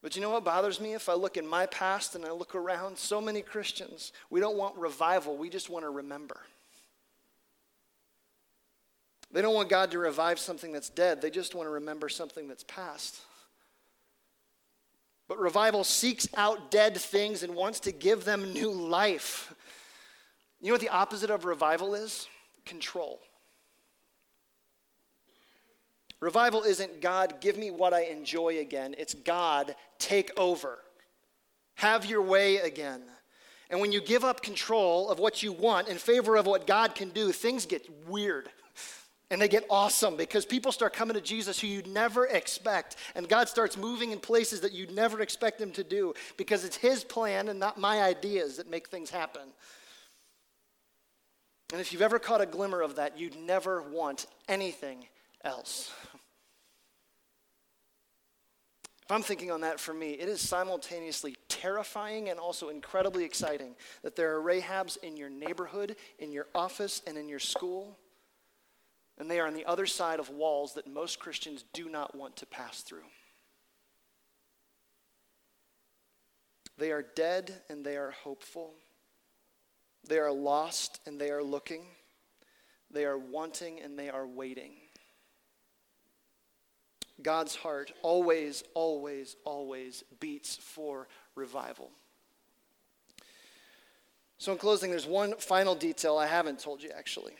But 0.00 0.16
you 0.16 0.22
know 0.22 0.30
what 0.30 0.46
bothers 0.46 0.80
me? 0.80 0.94
If 0.94 1.10
I 1.10 1.12
look 1.12 1.36
in 1.36 1.46
my 1.46 1.66
past 1.66 2.14
and 2.14 2.24
I 2.24 2.30
look 2.32 2.54
around, 2.54 2.96
so 2.96 3.20
many 3.20 3.42
Christians, 3.42 4.12
we 4.30 4.40
don't 4.40 4.56
want 4.56 4.78
revival, 4.78 5.36
we 5.36 5.50
just 5.50 5.68
want 5.68 5.84
to 5.84 5.90
remember. 5.90 6.40
They 9.30 9.42
don't 9.42 9.52
want 9.52 9.68
God 9.68 9.90
to 9.90 9.98
revive 9.98 10.38
something 10.38 10.72
that's 10.72 10.88
dead, 10.88 11.20
they 11.20 11.28
just 11.28 11.54
want 11.54 11.66
to 11.66 11.72
remember 11.72 12.08
something 12.08 12.48
that's 12.48 12.64
past. 12.64 13.20
But 15.28 15.38
revival 15.38 15.84
seeks 15.84 16.28
out 16.34 16.70
dead 16.70 16.96
things 16.96 17.42
and 17.42 17.54
wants 17.54 17.78
to 17.80 17.92
give 17.92 18.24
them 18.24 18.54
new 18.54 18.70
life. 18.70 19.52
You 20.62 20.68
know 20.68 20.74
what 20.74 20.80
the 20.80 20.88
opposite 20.88 21.28
of 21.28 21.44
revival 21.44 21.94
is? 21.94 22.26
Control. 22.64 23.20
Revival 26.24 26.62
isn't 26.62 27.02
God, 27.02 27.34
give 27.42 27.58
me 27.58 27.70
what 27.70 27.92
I 27.92 28.04
enjoy 28.04 28.60
again. 28.60 28.94
It's 28.96 29.12
God, 29.12 29.76
take 29.98 30.30
over. 30.38 30.78
Have 31.74 32.06
your 32.06 32.22
way 32.22 32.56
again. 32.56 33.02
And 33.68 33.78
when 33.78 33.92
you 33.92 34.00
give 34.00 34.24
up 34.24 34.40
control 34.40 35.10
of 35.10 35.18
what 35.18 35.42
you 35.42 35.52
want 35.52 35.88
in 35.88 35.98
favor 35.98 36.36
of 36.36 36.46
what 36.46 36.66
God 36.66 36.94
can 36.94 37.10
do, 37.10 37.30
things 37.30 37.66
get 37.66 37.86
weird. 38.08 38.48
And 39.30 39.40
they 39.40 39.48
get 39.48 39.64
awesome 39.70 40.16
because 40.16 40.44
people 40.44 40.70
start 40.70 40.92
coming 40.92 41.14
to 41.14 41.20
Jesus 41.20 41.58
who 41.58 41.66
you'd 41.66 41.86
never 41.86 42.26
expect. 42.26 42.96
And 43.16 43.26
God 43.26 43.48
starts 43.48 43.76
moving 43.76 44.12
in 44.12 44.20
places 44.20 44.60
that 44.60 44.72
you'd 44.72 44.94
never 44.94 45.22
expect 45.22 45.60
Him 45.60 45.72
to 45.72 45.82
do 45.82 46.14
because 46.36 46.62
it's 46.64 46.76
His 46.76 47.02
plan 47.02 47.48
and 47.48 47.58
not 47.58 47.80
my 47.80 48.02
ideas 48.02 48.58
that 48.58 48.70
make 48.70 48.88
things 48.88 49.10
happen. 49.10 49.42
And 51.72 51.80
if 51.80 51.92
you've 51.92 52.02
ever 52.02 52.18
caught 52.18 52.42
a 52.42 52.46
glimmer 52.46 52.82
of 52.82 52.96
that, 52.96 53.18
you'd 53.18 53.34
never 53.34 53.82
want 53.82 54.26
anything 54.46 55.06
else. 55.42 55.92
If 59.04 59.12
I'm 59.12 59.22
thinking 59.22 59.50
on 59.50 59.60
that 59.60 59.78
for 59.78 59.92
me, 59.92 60.12
it 60.12 60.28
is 60.28 60.40
simultaneously 60.40 61.36
terrifying 61.48 62.30
and 62.30 62.40
also 62.40 62.70
incredibly 62.70 63.24
exciting 63.24 63.74
that 64.02 64.16
there 64.16 64.36
are 64.36 64.42
Rahabs 64.42 64.96
in 65.02 65.16
your 65.16 65.28
neighborhood, 65.28 65.96
in 66.18 66.32
your 66.32 66.46
office, 66.54 67.02
and 67.06 67.18
in 67.18 67.28
your 67.28 67.38
school 67.38 67.98
and 69.18 69.30
they 69.30 69.38
are 69.38 69.46
on 69.46 69.54
the 69.54 69.64
other 69.66 69.86
side 69.86 70.18
of 70.18 70.30
walls 70.30 70.74
that 70.74 70.86
most 70.86 71.18
Christians 71.18 71.64
do 71.72 71.88
not 71.88 72.14
want 72.14 72.36
to 72.36 72.46
pass 72.46 72.82
through. 72.82 73.04
They 76.76 76.90
are 76.90 77.04
dead 77.14 77.62
and 77.68 77.84
they 77.84 77.96
are 77.96 78.10
hopeful. 78.10 78.74
They 80.08 80.18
are 80.18 80.32
lost 80.32 81.00
and 81.06 81.20
they 81.20 81.30
are 81.30 81.42
looking. 81.42 81.86
They 82.90 83.04
are 83.04 83.18
wanting 83.18 83.80
and 83.80 83.96
they 83.96 84.10
are 84.10 84.26
waiting. 84.26 84.72
God's 87.22 87.54
heart 87.54 87.92
always, 88.02 88.64
always, 88.74 89.36
always 89.44 90.04
beats 90.20 90.56
for 90.56 91.08
revival. 91.34 91.90
So, 94.38 94.52
in 94.52 94.58
closing, 94.58 94.90
there's 94.90 95.06
one 95.06 95.36
final 95.36 95.74
detail 95.74 96.18
I 96.18 96.26
haven't 96.26 96.58
told 96.58 96.82
you 96.82 96.90
actually. 96.96 97.32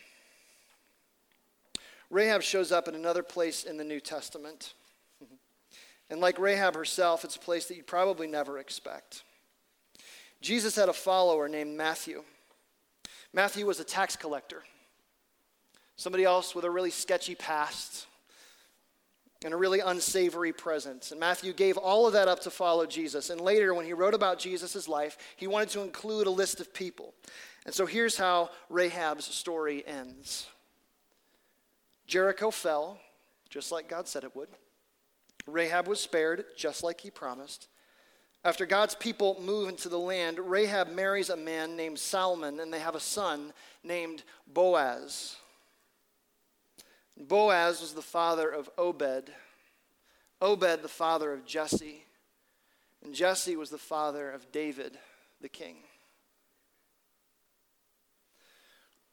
Rahab 2.10 2.42
shows 2.42 2.70
up 2.70 2.86
in 2.86 2.94
another 2.94 3.22
place 3.22 3.64
in 3.64 3.76
the 3.76 3.84
New 3.84 4.00
Testament. 4.00 4.74
And 6.10 6.20
like 6.20 6.38
Rahab 6.38 6.74
herself, 6.74 7.24
it's 7.24 7.36
a 7.36 7.40
place 7.40 7.64
that 7.66 7.76
you'd 7.76 7.86
probably 7.86 8.26
never 8.26 8.58
expect. 8.58 9.22
Jesus 10.42 10.76
had 10.76 10.90
a 10.90 10.92
follower 10.92 11.48
named 11.48 11.78
Matthew. 11.78 12.22
Matthew 13.32 13.64
was 13.64 13.80
a 13.80 13.84
tax 13.84 14.14
collector, 14.14 14.62
somebody 15.96 16.24
else 16.24 16.54
with 16.54 16.66
a 16.66 16.70
really 16.70 16.90
sketchy 16.90 17.34
past 17.34 18.06
and 19.44 19.52
a 19.52 19.56
really 19.56 19.80
unsavory 19.80 20.52
presence. 20.52 21.10
And 21.10 21.20
Matthew 21.20 21.52
gave 21.52 21.76
all 21.76 22.06
of 22.06 22.14
that 22.14 22.28
up 22.28 22.40
to 22.40 22.50
follow 22.50 22.86
Jesus. 22.86 23.28
And 23.28 23.40
later, 23.40 23.74
when 23.74 23.84
he 23.84 23.92
wrote 23.92 24.14
about 24.14 24.38
Jesus' 24.38 24.88
life, 24.88 25.18
he 25.36 25.46
wanted 25.46 25.68
to 25.70 25.82
include 25.82 26.26
a 26.26 26.30
list 26.30 26.60
of 26.60 26.72
people. 26.72 27.12
And 27.66 27.74
so 27.74 27.84
here's 27.84 28.16
how 28.16 28.50
Rahab's 28.70 29.26
story 29.26 29.84
ends 29.86 30.48
Jericho 32.06 32.50
fell, 32.50 32.98
just 33.50 33.70
like 33.70 33.88
God 33.88 34.08
said 34.08 34.24
it 34.24 34.34
would. 34.34 34.48
Rahab 35.46 35.88
was 35.88 36.00
spared, 36.00 36.46
just 36.56 36.82
like 36.82 37.00
he 37.00 37.10
promised. 37.10 37.68
After 38.44 38.66
God's 38.66 38.94
people 38.94 39.40
move 39.40 39.68
into 39.68 39.88
the 39.88 39.98
land, 39.98 40.38
Rahab 40.38 40.88
marries 40.88 41.30
a 41.30 41.36
man 41.36 41.76
named 41.76 41.98
Salmon, 41.98 42.60
and 42.60 42.72
they 42.72 42.78
have 42.78 42.94
a 42.94 43.00
son 43.00 43.52
named 43.82 44.22
Boaz. 44.46 45.36
Boaz 47.16 47.80
was 47.80 47.94
the 47.94 48.02
father 48.02 48.48
of 48.50 48.68
Obed, 48.76 49.30
Obed, 50.40 50.82
the 50.82 50.88
father 50.88 51.32
of 51.32 51.46
Jesse, 51.46 52.04
and 53.02 53.14
Jesse 53.14 53.56
was 53.56 53.70
the 53.70 53.78
father 53.78 54.30
of 54.30 54.50
David, 54.50 54.98
the 55.40 55.48
king. 55.48 55.76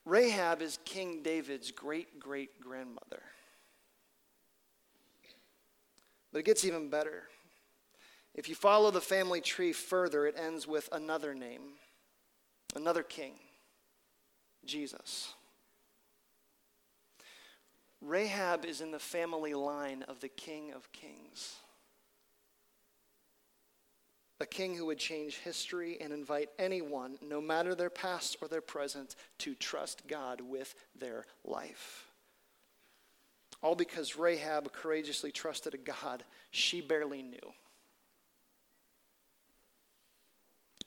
Rahab 0.06 0.62
is 0.62 0.80
King 0.84 1.22
David's 1.22 1.72
great 1.72 2.20
great 2.20 2.60
grandmother. 2.60 3.22
But 6.32 6.40
it 6.40 6.46
gets 6.46 6.66
even 6.66 6.90
better. 6.90 7.24
If 8.34 8.48
you 8.48 8.56
follow 8.56 8.92
the 8.92 9.02
family 9.02 9.42
tree 9.42 9.74
further, 9.74 10.26
it 10.26 10.36
ends 10.38 10.66
with 10.66 10.88
another 10.92 11.36
name, 11.36 11.74
another 12.76 13.04
king, 13.04 13.34
Jesus. 14.66 15.34
Rahab 18.02 18.66
is 18.66 18.82
in 18.82 18.92
the 18.92 19.00
family 19.00 19.54
line 19.54 20.04
of 20.08 20.20
the 20.20 20.30
King 20.30 20.74
of 20.74 20.92
Kings. 20.92 21.56
A 24.40 24.46
king 24.46 24.76
who 24.76 24.88
would 24.88 24.98
change 24.98 25.38
history 25.38 26.00
and 26.02 26.12
invite 26.12 26.50
anyone, 26.58 27.20
no 27.22 27.40
matter 27.40 27.76
their 27.76 27.92
past 27.92 28.38
or 28.42 28.48
their 28.48 28.60
present, 28.60 29.16
to 29.38 29.54
trust 29.54 30.08
God 30.08 30.42
with 30.42 30.74
their 31.00 31.28
life. 31.46 32.08
All 33.62 33.76
because 33.76 34.18
Rahab 34.18 34.74
courageously 34.74 35.32
trusted 35.32 35.76
a 35.76 35.78
God 35.78 36.24
she 36.50 36.82
barely 36.82 37.22
knew. 37.22 37.54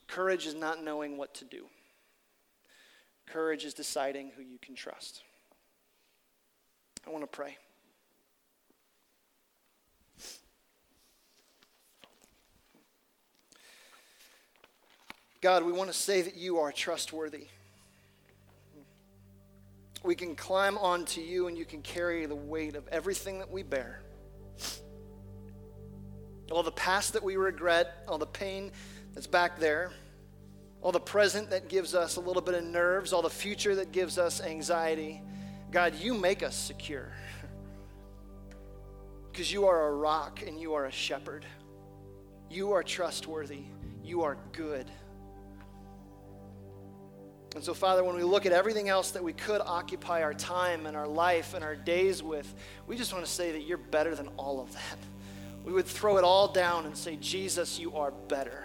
Courage 0.08 0.46
is 0.46 0.54
not 0.56 0.82
knowing 0.82 1.16
what 1.16 1.32
to 1.36 1.44
do, 1.44 1.66
courage 3.26 3.64
is 3.64 3.72
deciding 3.72 4.32
who 4.36 4.42
you 4.42 4.58
can 4.58 4.74
trust. 4.74 5.22
Want 7.14 7.30
to 7.30 7.36
pray. 7.36 7.56
God, 15.40 15.62
we 15.62 15.70
want 15.70 15.92
to 15.92 15.96
say 15.96 16.22
that 16.22 16.36
you 16.36 16.58
are 16.58 16.72
trustworthy. 16.72 17.46
We 20.02 20.16
can 20.16 20.34
climb 20.34 20.76
onto 20.76 21.20
you 21.20 21.46
and 21.46 21.56
you 21.56 21.64
can 21.64 21.82
carry 21.82 22.26
the 22.26 22.34
weight 22.34 22.74
of 22.74 22.88
everything 22.88 23.38
that 23.38 23.48
we 23.48 23.62
bear. 23.62 24.00
All 26.50 26.64
the 26.64 26.72
past 26.72 27.12
that 27.12 27.22
we 27.22 27.36
regret, 27.36 27.94
all 28.08 28.18
the 28.18 28.26
pain 28.26 28.72
that's 29.12 29.28
back 29.28 29.60
there, 29.60 29.92
all 30.82 30.90
the 30.90 30.98
present 30.98 31.50
that 31.50 31.68
gives 31.68 31.94
us 31.94 32.16
a 32.16 32.20
little 32.20 32.42
bit 32.42 32.56
of 32.56 32.64
nerves, 32.64 33.12
all 33.12 33.22
the 33.22 33.30
future 33.30 33.76
that 33.76 33.92
gives 33.92 34.18
us 34.18 34.40
anxiety. 34.40 35.22
God, 35.74 35.96
you 35.96 36.14
make 36.14 36.44
us 36.44 36.54
secure 36.54 37.10
because 39.32 39.52
you 39.52 39.66
are 39.66 39.88
a 39.88 39.92
rock 39.92 40.40
and 40.46 40.60
you 40.60 40.74
are 40.74 40.84
a 40.84 40.92
shepherd. 40.92 41.44
You 42.48 42.70
are 42.74 42.84
trustworthy. 42.84 43.64
You 44.00 44.22
are 44.22 44.38
good. 44.52 44.88
And 47.56 47.64
so, 47.64 47.74
Father, 47.74 48.04
when 48.04 48.14
we 48.14 48.22
look 48.22 48.46
at 48.46 48.52
everything 48.52 48.88
else 48.88 49.10
that 49.10 49.24
we 49.24 49.32
could 49.32 49.60
occupy 49.60 50.22
our 50.22 50.32
time 50.32 50.86
and 50.86 50.96
our 50.96 51.08
life 51.08 51.54
and 51.54 51.64
our 51.64 51.74
days 51.74 52.22
with, 52.22 52.54
we 52.86 52.96
just 52.96 53.12
want 53.12 53.24
to 53.24 53.30
say 53.30 53.50
that 53.50 53.62
you're 53.62 53.76
better 53.76 54.14
than 54.14 54.28
all 54.36 54.60
of 54.60 54.72
that. 54.74 54.98
We 55.64 55.72
would 55.72 55.86
throw 55.86 56.18
it 56.18 56.22
all 56.24 56.46
down 56.46 56.86
and 56.86 56.96
say, 56.96 57.16
Jesus, 57.16 57.80
you 57.80 57.96
are 57.96 58.12
better. 58.12 58.64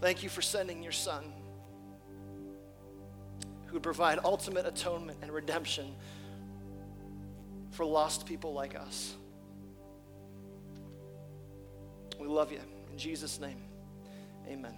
Thank 0.00 0.22
you 0.22 0.30
for 0.30 0.40
sending 0.40 0.82
your 0.82 0.92
son 0.92 1.34
who 3.70 3.74
would 3.74 3.84
provide 3.84 4.18
ultimate 4.24 4.66
atonement 4.66 5.16
and 5.22 5.30
redemption 5.30 5.94
for 7.70 7.86
lost 7.86 8.26
people 8.26 8.52
like 8.52 8.74
us. 8.74 9.14
We 12.18 12.26
love 12.26 12.50
you. 12.50 12.58
In 12.90 12.98
Jesus' 12.98 13.38
name, 13.38 13.62
amen. 14.48 14.74